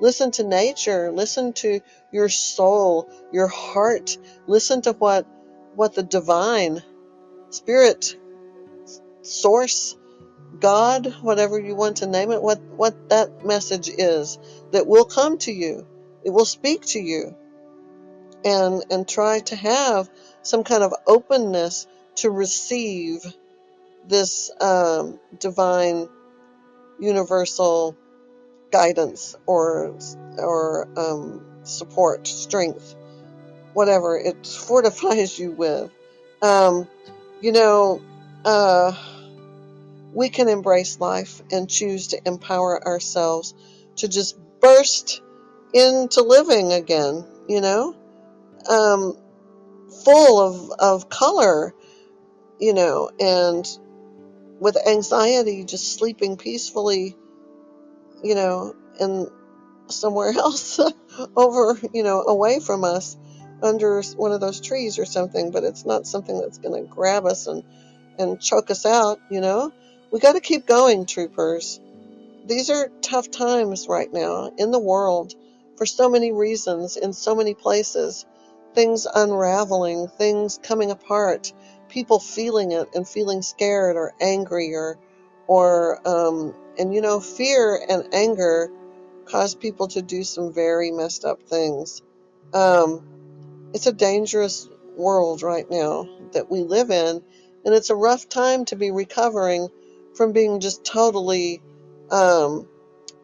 Listen 0.00 0.30
to 0.32 0.44
nature, 0.44 1.12
listen 1.12 1.52
to 1.54 1.80
your 2.10 2.28
soul, 2.28 3.08
your 3.32 3.46
heart, 3.46 4.18
listen 4.46 4.82
to 4.82 4.92
what 4.92 5.26
what 5.74 5.94
the 5.94 6.02
divine 6.02 6.82
spirit 7.50 8.16
source 9.22 9.96
God, 10.60 11.14
whatever 11.22 11.58
you 11.58 11.74
want 11.74 11.98
to 11.98 12.06
name 12.06 12.30
it, 12.32 12.42
what, 12.42 12.60
what 12.76 13.08
that 13.10 13.44
message 13.44 13.88
is 13.88 14.38
that 14.72 14.86
will 14.86 15.04
come 15.04 15.38
to 15.38 15.52
you. 15.52 15.86
It 16.24 16.30
will 16.30 16.44
speak 16.44 16.82
to 16.86 17.00
you 17.00 17.36
and, 18.44 18.84
and 18.90 19.08
try 19.08 19.40
to 19.40 19.56
have 19.56 20.08
some 20.42 20.64
kind 20.64 20.82
of 20.82 20.94
openness 21.06 21.86
to 22.16 22.30
receive 22.30 23.20
this 24.08 24.50
um, 24.60 25.18
divine 25.38 26.08
universal 27.00 27.96
guidance 28.70 29.36
or, 29.46 29.96
or 30.38 30.88
um, 30.98 31.44
support, 31.64 32.26
strength, 32.26 32.94
whatever 33.74 34.18
it 34.18 34.46
fortifies 34.68 35.38
you 35.38 35.52
with. 35.52 35.90
Um, 36.42 36.88
you 37.40 37.52
know, 37.52 38.02
uh, 38.44 38.92
we 40.12 40.28
can 40.28 40.48
embrace 40.48 41.00
life 41.00 41.42
and 41.50 41.68
choose 41.68 42.08
to 42.08 42.20
empower 42.26 42.86
ourselves 42.86 43.54
to 43.96 44.08
just 44.08 44.38
burst 44.60 45.22
into 45.72 46.22
living 46.22 46.72
again, 46.72 47.24
you 47.48 47.60
know, 47.60 47.94
um, 48.68 49.16
full 50.04 50.40
of, 50.40 50.70
of 50.78 51.08
color, 51.08 51.74
you 52.60 52.74
know, 52.74 53.10
and 53.18 53.66
with 54.60 54.76
anxiety, 54.86 55.64
just 55.64 55.96
sleeping 55.96 56.36
peacefully, 56.36 57.16
you 58.22 58.34
know, 58.34 58.74
and 59.00 59.28
somewhere 59.88 60.32
else 60.36 60.78
over, 61.36 61.78
you 61.92 62.02
know, 62.02 62.22
away 62.22 62.60
from 62.60 62.84
us 62.84 63.16
under 63.62 64.02
one 64.16 64.32
of 64.32 64.40
those 64.40 64.60
trees 64.60 64.98
or 64.98 65.04
something, 65.06 65.50
but 65.50 65.64
it's 65.64 65.86
not 65.86 66.06
something 66.06 66.40
that's 66.40 66.58
going 66.58 66.80
to 66.80 66.88
grab 66.88 67.24
us 67.26 67.46
and, 67.46 67.62
and 68.18 68.40
choke 68.40 68.70
us 68.70 68.84
out, 68.84 69.20
you 69.30 69.40
know. 69.40 69.72
We 70.12 70.20
got 70.20 70.34
to 70.34 70.40
keep 70.40 70.66
going, 70.66 71.06
troopers 71.06 71.76
These 72.46 72.70
are 72.70 72.90
tough 73.02 73.30
times 73.30 73.86
right 73.88 74.12
now 74.12 74.52
in 74.58 74.72
the 74.72 74.80
world 74.80 75.34
for 75.76 75.86
so 75.86 76.10
many 76.10 76.32
reasons, 76.32 76.96
in 76.96 77.12
so 77.12 77.36
many 77.36 77.54
places. 77.54 78.26
Things 78.74 79.06
unraveling, 79.12 80.08
things 80.08 80.58
coming 80.62 80.90
apart, 80.90 81.52
people 81.88 82.18
feeling 82.20 82.72
it 82.72 82.88
and 82.94 83.08
feeling 83.08 83.42
scared 83.42 83.96
or 83.96 84.14
angry 84.20 84.74
or, 84.74 84.98
or, 85.46 86.08
um, 86.08 86.54
and 86.78 86.94
you 86.94 87.02
know, 87.02 87.20
fear 87.20 87.80
and 87.88 88.14
anger 88.14 88.70
cause 89.26 89.54
people 89.54 89.88
to 89.88 90.02
do 90.02 90.24
some 90.24 90.52
very 90.52 90.90
messed 90.92 91.24
up 91.24 91.42
things. 91.44 92.02
Um, 92.54 93.02
it's 93.74 93.86
a 93.86 93.92
dangerous 93.94 94.68
world 94.96 95.42
right 95.42 95.70
now 95.70 96.08
that 96.32 96.50
we 96.50 96.62
live 96.62 96.90
in, 96.90 97.22
and 97.64 97.74
it's 97.74 97.90
a 97.90 97.96
rough 97.96 98.28
time 98.28 98.66
to 98.66 98.76
be 98.76 98.90
recovering 98.92 99.68
from 100.14 100.32
being 100.32 100.60
just 100.60 100.84
totally, 100.84 101.62
um, 102.10 102.68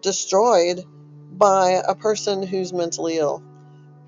destroyed 0.02 0.84
by 1.32 1.82
a 1.86 1.94
person 1.94 2.42
who's 2.42 2.72
mentally 2.72 3.18
ill. 3.18 3.42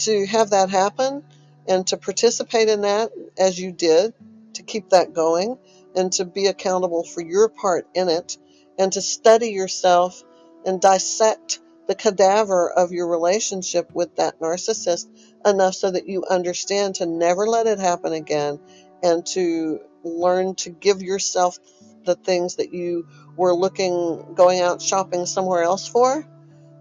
To 0.00 0.26
have 0.26 0.50
that 0.50 0.70
happen 0.70 1.24
and 1.68 1.86
to 1.88 1.96
participate 1.96 2.68
in 2.68 2.82
that 2.82 3.10
as 3.38 3.58
you 3.58 3.72
did, 3.72 4.14
to 4.54 4.62
keep 4.62 4.90
that 4.90 5.12
going 5.12 5.58
and 5.94 6.12
to 6.14 6.24
be 6.24 6.46
accountable 6.46 7.04
for 7.04 7.22
your 7.22 7.48
part 7.48 7.86
in 7.94 8.08
it 8.08 8.38
and 8.78 8.92
to 8.92 9.02
study 9.02 9.48
yourself 9.50 10.22
and 10.64 10.80
dissect 10.80 11.60
the 11.88 11.94
cadaver 11.94 12.70
of 12.70 12.92
your 12.92 13.08
relationship 13.08 13.92
with 13.94 14.16
that 14.16 14.40
narcissist 14.40 15.06
enough 15.46 15.74
so 15.74 15.90
that 15.90 16.08
you 16.08 16.24
understand 16.28 16.96
to 16.96 17.06
never 17.06 17.46
let 17.46 17.66
it 17.66 17.78
happen 17.78 18.12
again 18.12 18.60
and 19.02 19.26
to 19.26 19.80
learn 20.04 20.54
to 20.54 20.70
give 20.70 21.02
yourself 21.02 21.58
the 22.04 22.14
things 22.14 22.56
that 22.56 22.72
you 22.72 23.06
were 23.36 23.54
looking, 23.54 24.34
going 24.34 24.60
out 24.60 24.82
shopping 24.82 25.26
somewhere 25.26 25.62
else 25.62 25.86
for. 25.86 26.26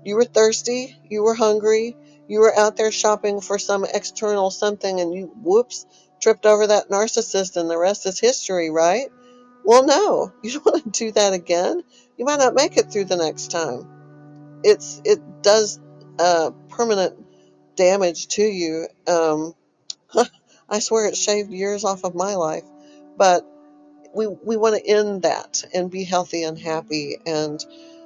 You 0.04 0.16
were 0.16 0.26
thirsty, 0.26 0.96
you 1.10 1.24
were 1.24 1.34
hungry, 1.34 1.96
you 2.28 2.40
were 2.40 2.58
out 2.58 2.78
there 2.78 2.92
shopping 2.92 3.42
for 3.42 3.60
some 3.60 3.86
external 3.86 4.52
something 4.52 5.00
and 5.00 5.14
you, 5.14 5.32
whoops, 5.42 5.86
tripped 6.22 6.46
over 6.46 6.68
that 6.68 6.90
narcissist 6.90 7.58
and 7.58 7.70
the 7.70 7.78
rest 7.78 8.06
is 8.06 8.20
history, 8.20 8.70
right? 8.70 9.08
Well, 9.64 9.86
no, 9.86 10.34
you 10.44 10.52
don't 10.52 10.66
want 10.66 10.84
to 10.84 11.06
do 11.06 11.12
that 11.12 11.34
again. 11.34 11.84
You 12.18 12.26
might 12.26 12.40
not 12.40 12.56
make 12.56 12.78
it 12.78 12.92
through 12.92 13.06
the 13.06 13.18
next 13.18 13.52
time. 13.52 13.88
It's, 14.64 15.02
it 15.06 15.20
does, 15.42 15.80
uh, 16.18 16.52
permanent 16.70 17.16
damage 17.76 18.28
to 18.28 18.44
you. 18.44 18.88
Um, 19.08 19.54
I 20.70 20.80
swear 20.80 21.08
it 21.08 21.18
shaved 21.18 21.52
years 21.52 21.84
off 21.84 22.04
of 22.04 22.14
my 22.14 22.36
life, 22.36 22.66
but 23.18 23.46
we 24.14 24.28
we 24.28 24.58
want 24.58 24.76
to 24.76 24.90
end 24.90 25.24
that 25.24 25.64
and 25.74 25.92
be 25.92 26.04
healthy 26.04 26.44
and 26.44 26.58
happy. 26.58 27.18
And 27.26 27.64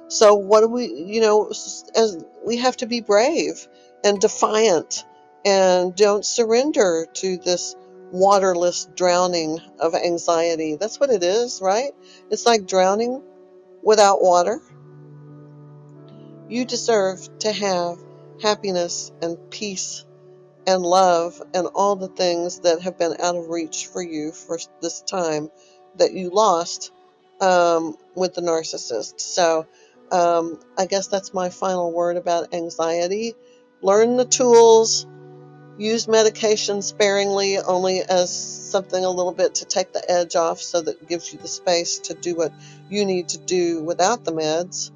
so 0.08 0.34
what 0.34 0.60
do 0.60 0.68
we 0.68 0.86
you 0.86 1.20
know 1.20 1.48
as 1.50 2.24
we 2.46 2.58
have 2.58 2.76
to 2.78 2.86
be 2.86 3.00
brave 3.00 3.66
and 4.04 4.20
defiant 4.20 5.04
and 5.44 5.94
don't 5.94 6.24
surrender 6.24 7.06
to 7.14 7.36
this 7.38 7.74
waterless 8.12 8.88
drowning 8.94 9.58
of 9.80 9.94
anxiety. 9.94 10.76
That's 10.76 11.00
what 11.00 11.10
it 11.10 11.22
is 11.22 11.60
right? 11.62 11.92
It's 12.30 12.46
like 12.46 12.66
drowning 12.66 13.22
without 13.82 14.22
water. 14.22 14.60
You 16.48 16.64
deserve 16.64 17.38
to 17.40 17.52
have 17.52 17.98
happiness 18.42 19.10
and 19.22 19.38
peace 19.50 20.04
and 20.66 20.82
love 20.82 21.40
and 21.52 21.66
all 21.74 21.96
the 21.96 22.08
things 22.08 22.60
that 22.60 22.82
have 22.82 22.98
been 22.98 23.14
out 23.20 23.36
of 23.36 23.48
reach 23.48 23.86
for 23.86 24.02
you 24.02 24.32
for 24.32 24.58
this 24.80 25.00
time 25.02 25.50
that 25.96 26.12
you 26.12 26.30
lost 26.30 26.92
um, 27.40 27.96
with 28.14 28.34
the 28.34 28.42
narcissist. 28.42 29.20
So 29.20 29.66
um, 30.10 30.60
I 30.78 30.86
guess 30.86 31.08
that's 31.08 31.34
my 31.34 31.50
final 31.50 31.92
word 31.92 32.16
about 32.16 32.54
anxiety. 32.54 33.34
Learn 33.82 34.16
the 34.16 34.24
tools, 34.24 35.06
use 35.76 36.08
medication 36.08 36.82
sparingly, 36.82 37.58
only 37.58 38.00
as 38.00 38.30
something 38.70 39.04
a 39.04 39.10
little 39.10 39.32
bit 39.32 39.56
to 39.56 39.64
take 39.64 39.92
the 39.92 40.10
edge 40.10 40.36
off 40.36 40.60
so 40.60 40.80
that 40.80 41.02
it 41.02 41.08
gives 41.08 41.32
you 41.32 41.38
the 41.38 41.48
space 41.48 41.98
to 42.00 42.14
do 42.14 42.34
what 42.34 42.52
you 42.88 43.04
need 43.04 43.28
to 43.30 43.38
do 43.38 43.82
without 43.82 44.24
the 44.24 44.32
meds. 44.32 44.90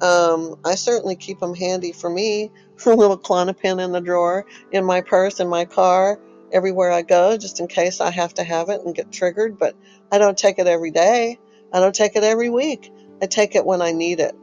Um, 0.00 0.56
I 0.64 0.74
certainly 0.74 1.16
keep 1.16 1.38
them 1.38 1.54
handy 1.54 1.92
for 1.92 2.10
me. 2.10 2.50
a 2.86 2.90
little 2.90 3.18
Klonopin 3.18 3.82
in 3.82 3.92
the 3.92 4.00
drawer, 4.00 4.44
in 4.72 4.84
my 4.84 5.00
purse, 5.02 5.40
in 5.40 5.48
my 5.48 5.64
car, 5.64 6.18
everywhere 6.52 6.92
I 6.92 7.02
go, 7.02 7.36
just 7.36 7.60
in 7.60 7.68
case 7.68 8.00
I 8.00 8.10
have 8.10 8.34
to 8.34 8.44
have 8.44 8.68
it 8.70 8.82
and 8.84 8.94
get 8.94 9.12
triggered. 9.12 9.58
But 9.58 9.76
I 10.12 10.18
don't 10.18 10.38
take 10.38 10.58
it 10.58 10.66
every 10.66 10.90
day. 10.90 11.38
I 11.72 11.80
don't 11.80 11.94
take 11.94 12.16
it 12.16 12.24
every 12.24 12.50
week. 12.50 12.92
I 13.22 13.26
take 13.26 13.54
it 13.56 13.66
when 13.66 13.82
I 13.82 13.92
need 13.92 14.20
it. 14.20 14.34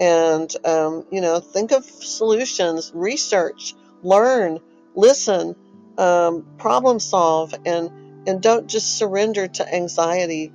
And, 0.00 0.50
um, 0.64 1.06
you 1.12 1.20
know, 1.20 1.40
think 1.40 1.72
of 1.72 1.84
solutions, 1.84 2.92
research, 2.94 3.74
learn, 4.02 4.60
listen, 4.94 5.56
um, 5.98 6.46
problem 6.58 7.00
solve, 7.00 7.54
and, 7.66 7.90
and 8.26 8.42
don't 8.42 8.68
just 8.68 8.98
surrender 8.98 9.48
to 9.48 9.74
anxiety 9.74 10.52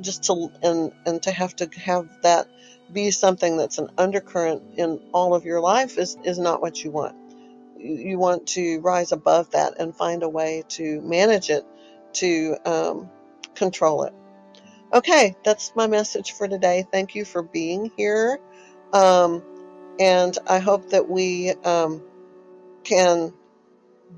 just 0.00 0.24
to 0.24 0.50
and 0.62 0.92
and 1.06 1.22
to 1.22 1.32
have 1.32 1.54
to 1.56 1.70
have 1.80 2.08
that 2.22 2.48
be 2.92 3.10
something 3.10 3.56
that's 3.56 3.78
an 3.78 3.88
undercurrent 3.98 4.62
in 4.78 5.00
all 5.12 5.34
of 5.34 5.44
your 5.44 5.60
life 5.60 5.98
is 5.98 6.16
is 6.24 6.38
not 6.38 6.62
what 6.62 6.82
you 6.84 6.90
want 6.90 7.16
you 7.82 8.18
want 8.18 8.48
to 8.48 8.80
rise 8.80 9.12
above 9.12 9.52
that 9.52 9.80
and 9.80 9.96
find 9.96 10.22
a 10.24 10.30
way 10.30 10.64
to 10.70 11.00
manage 11.02 11.50
it 11.50 11.64
to 12.14 12.56
um, 12.66 13.10
control 13.54 14.04
it. 14.04 14.14
Okay 14.92 15.36
that's 15.44 15.72
my 15.76 15.86
message 15.88 16.32
for 16.32 16.48
today. 16.48 16.86
Thank 16.92 17.14
you 17.16 17.24
for 17.24 17.42
being 17.42 17.92
here. 17.96 18.40
Um, 18.92 19.42
and 20.00 20.38
i 20.48 20.60
hope 20.60 20.90
that 20.90 21.10
we 21.10 21.50
um, 21.64 22.02
can 22.84 23.32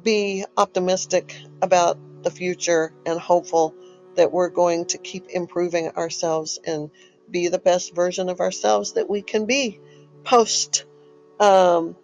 be 0.02 0.44
optimistic 0.56 1.36
about 1.62 1.98
the 2.24 2.30
future 2.30 2.94
and 3.06 3.20
hopeful 3.20 3.74
that 4.16 4.32
we're 4.32 4.50
going 4.50 4.86
to 4.86 4.98
keep 4.98 5.28
improving 5.30 5.90
ourselves 5.90 6.58
and 6.66 6.90
be 7.30 7.48
the 7.48 7.58
best 7.58 7.94
version 7.94 8.28
of 8.28 8.40
ourselves 8.40 8.94
that 8.94 9.10
we 9.10 9.22
can 9.22 9.46
be 9.46 9.80
post 10.24 10.86
um, 11.40 11.96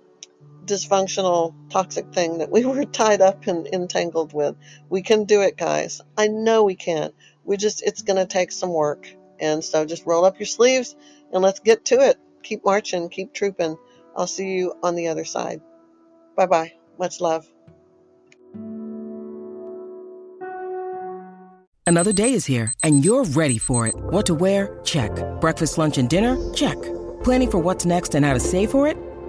dysfunctional, 0.69 1.55
toxic 1.71 2.13
thing 2.13 2.39
that 2.39 2.51
we 2.51 2.65
were 2.67 2.85
tied 2.85 3.21
up 3.21 3.47
and 3.47 3.67
entangled 3.67 4.33
with. 4.33 4.57
We 4.89 5.03
can 5.03 5.25
do 5.25 5.43
it, 5.43 5.57
guys. 5.57 6.01
I 6.17 6.29
know 6.29 6.65
we 6.65 6.77
can. 6.77 7.13
We 7.45 7.57
just, 7.57 7.83
it's 7.83 8.03
going 8.03 8.19
to 8.19 8.27
take 8.27 8.53
some 8.53 8.73
work. 8.73 9.09
And 9.41 9.65
so 9.65 9.85
just 9.85 10.07
roll 10.07 10.25
up 10.25 10.39
your 10.39 10.47
sleeves 10.47 10.95
and 11.33 11.43
let's 11.43 11.61
get 11.61 11.87
to 11.87 12.01
it. 12.01 12.19
Keep 12.43 12.65
marching, 12.65 13.09
keep 13.09 13.33
trooping. 13.33 13.77
I'll 14.17 14.27
see 14.27 14.53
you 14.55 14.75
on 14.83 14.95
the 14.95 15.09
other 15.09 15.25
side. 15.25 15.61
Bye 16.37 16.47
bye. 16.47 16.73
Much 16.99 17.21
love. 17.21 17.49
Another 21.87 22.13
day 22.13 22.35
is 22.35 22.45
here, 22.45 22.71
and 22.83 23.03
you're 23.03 23.25
ready 23.25 23.57
for 23.57 23.87
it. 23.87 23.95
What 23.97 24.27
to 24.27 24.35
wear? 24.35 24.79
Check. 24.85 25.11
Breakfast, 25.41 25.79
lunch, 25.79 25.97
and 25.97 26.09
dinner? 26.09 26.37
Check. 26.53 26.77
Planning 27.25 27.51
for 27.51 27.59
what's 27.59 27.87
next 27.87 28.15
and 28.15 28.27
how 28.27 28.35
to 28.35 28.41
save 28.41 28.71
for 28.71 28.87
it? 28.87 29.08